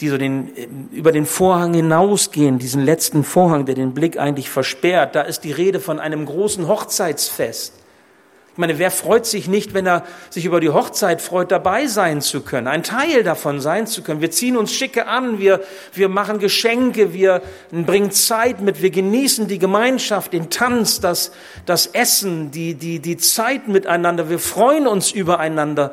die 0.01 0.09
so 0.09 0.17
den, 0.17 0.89
über 0.93 1.13
den 1.13 1.27
Vorhang 1.27 1.75
hinausgehen, 1.75 2.59
diesen 2.59 2.85
letzten 2.85 3.23
Vorhang, 3.23 3.67
der 3.67 3.75
den 3.75 3.93
Blick 3.93 4.19
eigentlich 4.19 4.49
versperrt. 4.49 5.15
Da 5.15 5.23
ist 5.23 5.45
die 5.45 5.53
Rede 5.53 5.79
von 5.79 6.01
einem 6.01 6.25
großen 6.25 6.67
Hochzeitsfest. 6.69 7.75
Ich 8.53 8.59
meine, 8.59 8.79
wer 8.79 8.91
freut 8.91 9.27
sich 9.27 9.47
nicht, 9.47 9.75
wenn 9.75 9.87
er 9.87 10.05
sich 10.29 10.45
über 10.45 10.61
die 10.61 10.71
Hochzeit 10.71 11.23
freut, 11.23 11.53
dabei 11.53 11.87
sein 11.87 12.21
zu 12.21 12.41
können, 12.41 12.67
ein 12.67 12.83
Teil 12.83 13.23
davon 13.23 13.61
sein 13.61 13.87
zu 13.87 14.03
können? 14.03 14.21
Wir 14.21 14.31
ziehen 14.31 14.57
uns 14.57 14.73
schicke 14.73 15.07
an, 15.07 15.39
wir, 15.39 15.63
wir 15.93 16.09
machen 16.09 16.41
Geschenke, 16.41 17.15
wir 17.15 17.43
bringen 17.71 18.11
Zeit 18.11 18.61
mit, 18.61 18.83
wir 18.83 18.91
genießen 18.91 19.47
die 19.47 19.59
Gemeinschaft, 19.59 20.33
den 20.33 20.51
Tanz, 20.51 21.01
das, 21.01 21.31
das 21.65 21.87
Essen, 21.87 22.51
die, 22.51 22.75
die, 22.75 22.99
die 22.99 23.17
Zeit 23.19 23.69
miteinander, 23.69 24.29
wir 24.29 24.41
freuen 24.41 24.87
uns 24.87 25.13
übereinander. 25.13 25.93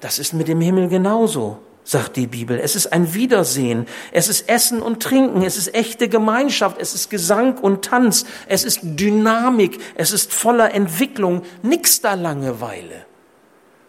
Das 0.00 0.18
ist 0.18 0.34
mit 0.34 0.48
dem 0.48 0.60
Himmel 0.60 0.88
genauso 0.88 1.58
sagt 1.86 2.16
die 2.16 2.26
Bibel. 2.26 2.58
Es 2.58 2.74
ist 2.74 2.92
ein 2.92 3.14
Wiedersehen. 3.14 3.86
Es 4.10 4.28
ist 4.28 4.48
Essen 4.48 4.82
und 4.82 5.02
Trinken. 5.02 5.42
Es 5.42 5.56
ist 5.56 5.72
echte 5.72 6.08
Gemeinschaft. 6.08 6.78
Es 6.80 6.94
ist 6.94 7.10
Gesang 7.10 7.58
und 7.58 7.84
Tanz. 7.84 8.26
Es 8.48 8.64
ist 8.64 8.80
Dynamik. 8.82 9.78
Es 9.94 10.12
ist 10.12 10.32
voller 10.32 10.74
Entwicklung. 10.74 11.42
Nix 11.62 12.00
da 12.00 12.14
Langeweile. 12.14 13.06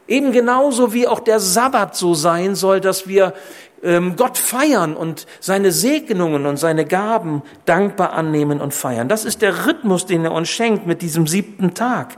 Eben 0.07 0.31
genauso 0.31 0.93
wie 0.93 1.07
auch 1.07 1.19
der 1.19 1.39
Sabbat 1.39 1.95
so 1.95 2.13
sein 2.13 2.55
soll, 2.55 2.79
dass 2.79 3.07
wir 3.07 3.33
ähm, 3.81 4.15
Gott 4.15 4.37
feiern 4.37 4.95
und 4.95 5.25
seine 5.39 5.71
Segnungen 5.71 6.45
und 6.45 6.57
seine 6.57 6.85
Gaben 6.85 7.41
dankbar 7.65 8.13
annehmen 8.13 8.61
und 8.61 8.75
feiern. 8.75 9.09
Das 9.09 9.25
ist 9.25 9.41
der 9.41 9.65
Rhythmus, 9.65 10.05
den 10.05 10.23
er 10.23 10.33
uns 10.33 10.49
schenkt 10.49 10.85
mit 10.85 11.01
diesem 11.01 11.25
siebten 11.25 11.73
Tag. 11.73 12.17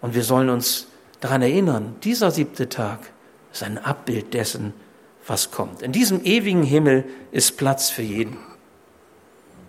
Und 0.00 0.14
wir 0.14 0.22
sollen 0.22 0.50
uns 0.50 0.86
daran 1.18 1.42
erinnern, 1.42 1.96
dieser 2.04 2.30
siebte 2.30 2.68
Tag 2.68 3.00
ist 3.52 3.62
ein 3.62 3.78
Abbild 3.78 4.34
dessen, 4.34 4.72
was 5.26 5.50
kommt. 5.50 5.82
In 5.82 5.92
diesem 5.92 6.24
ewigen 6.24 6.62
Himmel 6.62 7.04
ist 7.32 7.56
Platz 7.56 7.90
für 7.90 8.02
jeden. 8.02 8.36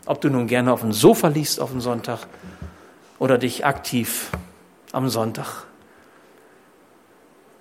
Ob 0.06 0.22
du 0.22 0.30
nun 0.30 0.48
gerne 0.48 0.74
auf 0.74 0.82
dem 0.82 0.94
Sofa 0.94 1.28
liegst 1.28 1.60
auf 1.60 1.72
dem 1.72 1.82
Sonntag 1.82 2.28
oder 3.20 3.38
dich 3.38 3.66
aktiv 3.66 4.32
am 4.92 5.10
Sonntag 5.10 5.66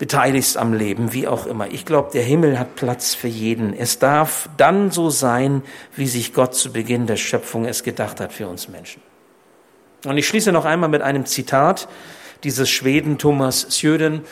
beteiligst 0.01 0.57
am 0.57 0.73
Leben, 0.73 1.13
wie 1.13 1.29
auch 1.29 1.45
immer. 1.45 1.69
Ich 1.69 1.85
glaube, 1.85 2.09
der 2.15 2.23
Himmel 2.23 2.59
hat 2.59 2.75
Platz 2.75 3.15
für 3.15 3.29
jeden. 3.29 3.75
Es 3.75 3.99
darf 3.99 4.49
dann 4.57 4.91
so 4.91 5.11
sein, 5.11 5.63
wie 5.95 6.07
sich 6.07 6.33
Gott 6.33 6.55
zu 6.55 6.73
Beginn 6.73 7.07
der 7.07 7.17
Schöpfung 7.17 7.67
es 7.67 7.83
gedacht 7.83 8.19
hat 8.19 8.33
für 8.33 8.49
uns 8.49 8.71
Menschen. 8.71 9.03
Und 10.07 10.17
ich 10.17 10.27
schließe 10.27 10.53
noch 10.53 10.65
einmal 10.65 10.89
mit 10.89 11.03
einem 11.03 11.27
Zitat 11.27 11.87
dieses 12.45 12.71
Schweden 12.71 13.19
Thomas 13.19 13.77
Sjöden 13.77 14.23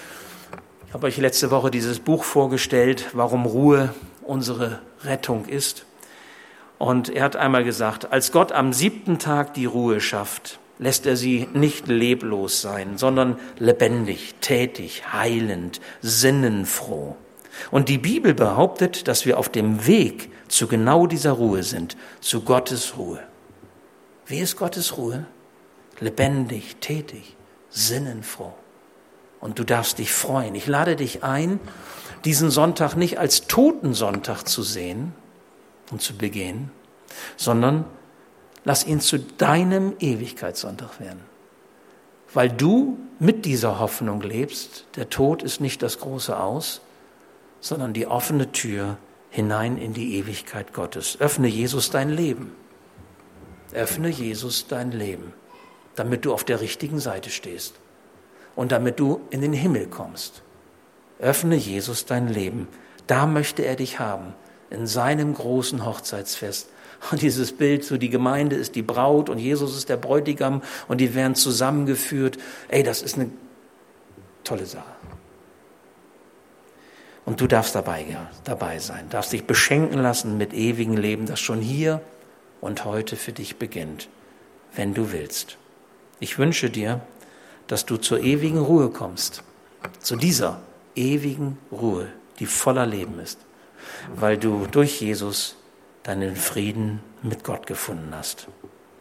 ich 0.88 0.94
habe 0.94 1.06
euch 1.06 1.18
letzte 1.18 1.50
Woche 1.50 1.70
dieses 1.70 1.98
Buch 1.98 2.24
vorgestellt, 2.24 3.10
warum 3.12 3.44
Ruhe 3.44 3.92
unsere 4.22 4.80
Rettung 5.04 5.44
ist. 5.44 5.84
Und 6.78 7.10
er 7.10 7.24
hat 7.24 7.36
einmal 7.36 7.62
gesagt, 7.62 8.10
als 8.10 8.32
Gott 8.32 8.52
am 8.52 8.72
siebten 8.72 9.18
Tag 9.18 9.52
die 9.52 9.66
Ruhe 9.66 10.00
schafft, 10.00 10.58
lässt 10.78 11.04
er 11.04 11.18
sie 11.18 11.46
nicht 11.52 11.88
leblos 11.88 12.62
sein, 12.62 12.96
sondern 12.96 13.38
lebendig, 13.58 14.36
tätig, 14.40 15.12
heilend, 15.12 15.82
sinnenfroh. 16.00 17.16
Und 17.70 17.90
die 17.90 17.98
Bibel 17.98 18.32
behauptet, 18.32 19.08
dass 19.08 19.26
wir 19.26 19.38
auf 19.38 19.50
dem 19.50 19.86
Weg 19.86 20.30
zu 20.48 20.68
genau 20.68 21.06
dieser 21.06 21.32
Ruhe 21.32 21.64
sind, 21.64 21.98
zu 22.20 22.40
Gottes 22.44 22.96
Ruhe. 22.96 23.22
Wie 24.24 24.38
ist 24.38 24.56
Gottes 24.56 24.96
Ruhe? 24.96 25.26
Lebendig, 26.00 26.76
tätig, 26.80 27.36
sinnenfroh 27.68 28.54
und 29.40 29.58
du 29.58 29.64
darfst 29.64 29.98
dich 29.98 30.12
freuen. 30.12 30.54
Ich 30.54 30.66
lade 30.66 30.96
dich 30.96 31.22
ein, 31.22 31.60
diesen 32.24 32.50
Sonntag 32.50 32.96
nicht 32.96 33.18
als 33.18 33.46
Totensonntag 33.46 34.44
zu 34.44 34.62
sehen 34.62 35.14
und 35.90 36.02
zu 36.02 36.16
begehen, 36.16 36.70
sondern 37.36 37.84
lass 38.64 38.86
ihn 38.86 39.00
zu 39.00 39.18
deinem 39.18 39.94
Ewigkeitssonntag 39.98 41.00
werden. 41.00 41.20
Weil 42.34 42.50
du 42.50 42.98
mit 43.18 43.44
dieser 43.46 43.78
Hoffnung 43.78 44.20
lebst, 44.20 44.86
der 44.96 45.08
Tod 45.08 45.42
ist 45.42 45.60
nicht 45.60 45.82
das 45.82 46.00
große 46.00 46.38
Aus, 46.38 46.82
sondern 47.60 47.92
die 47.92 48.06
offene 48.06 48.52
Tür 48.52 48.98
hinein 49.30 49.78
in 49.78 49.94
die 49.94 50.16
Ewigkeit 50.16 50.72
Gottes. 50.72 51.20
Öffne 51.20 51.48
Jesus 51.48 51.90
dein 51.90 52.10
Leben. 52.10 52.52
Öffne 53.72 54.08
Jesus 54.08 54.66
dein 54.66 54.92
Leben, 54.92 55.32
damit 55.94 56.24
du 56.24 56.32
auf 56.32 56.44
der 56.44 56.60
richtigen 56.60 57.00
Seite 57.00 57.30
stehst 57.30 57.74
und 58.58 58.72
damit 58.72 58.98
du 58.98 59.20
in 59.30 59.40
den 59.40 59.52
Himmel 59.52 59.86
kommst. 59.86 60.42
Öffne 61.20 61.54
Jesus 61.54 62.06
dein 62.06 62.26
Leben. 62.26 62.66
Da 63.06 63.24
möchte 63.24 63.64
er 63.64 63.76
dich 63.76 64.00
haben, 64.00 64.34
in 64.68 64.88
seinem 64.88 65.32
großen 65.32 65.86
Hochzeitsfest. 65.86 66.68
Und 67.12 67.22
dieses 67.22 67.56
Bild, 67.56 67.84
so 67.84 67.98
die 67.98 68.10
Gemeinde 68.10 68.56
ist 68.56 68.74
die 68.74 68.82
Braut 68.82 69.30
und 69.30 69.38
Jesus 69.38 69.76
ist 69.76 69.88
der 69.88 69.96
Bräutigam 69.96 70.62
und 70.88 71.00
die 71.00 71.14
werden 71.14 71.36
zusammengeführt. 71.36 72.38
Ey, 72.66 72.82
das 72.82 73.00
ist 73.00 73.14
eine 73.14 73.30
tolle 74.42 74.66
Sache. 74.66 74.90
Und 77.26 77.40
du 77.40 77.46
darfst 77.46 77.76
dabei, 77.76 78.06
ja, 78.10 78.28
dabei 78.42 78.80
sein, 78.80 79.08
darfst 79.08 79.32
dich 79.32 79.44
beschenken 79.44 80.00
lassen 80.00 80.36
mit 80.36 80.52
ewigem 80.52 80.96
Leben, 80.96 81.26
das 81.26 81.38
schon 81.38 81.60
hier 81.60 82.00
und 82.60 82.84
heute 82.84 83.14
für 83.14 83.32
dich 83.32 83.56
beginnt, 83.56 84.08
wenn 84.74 84.94
du 84.94 85.12
willst. 85.12 85.58
Ich 86.18 86.38
wünsche 86.38 86.70
dir, 86.70 87.02
dass 87.68 87.86
du 87.86 87.96
zur 87.96 88.20
ewigen 88.20 88.58
Ruhe 88.58 88.90
kommst, 88.90 89.44
zu 90.00 90.16
dieser 90.16 90.60
ewigen 90.96 91.58
Ruhe, 91.70 92.08
die 92.40 92.46
voller 92.46 92.86
Leben 92.86 93.20
ist, 93.20 93.38
weil 94.16 94.36
du 94.36 94.66
durch 94.70 95.00
Jesus 95.00 95.56
deinen 96.02 96.34
Frieden 96.34 97.00
mit 97.22 97.44
Gott 97.44 97.66
gefunden 97.66 98.12
hast. 98.12 98.48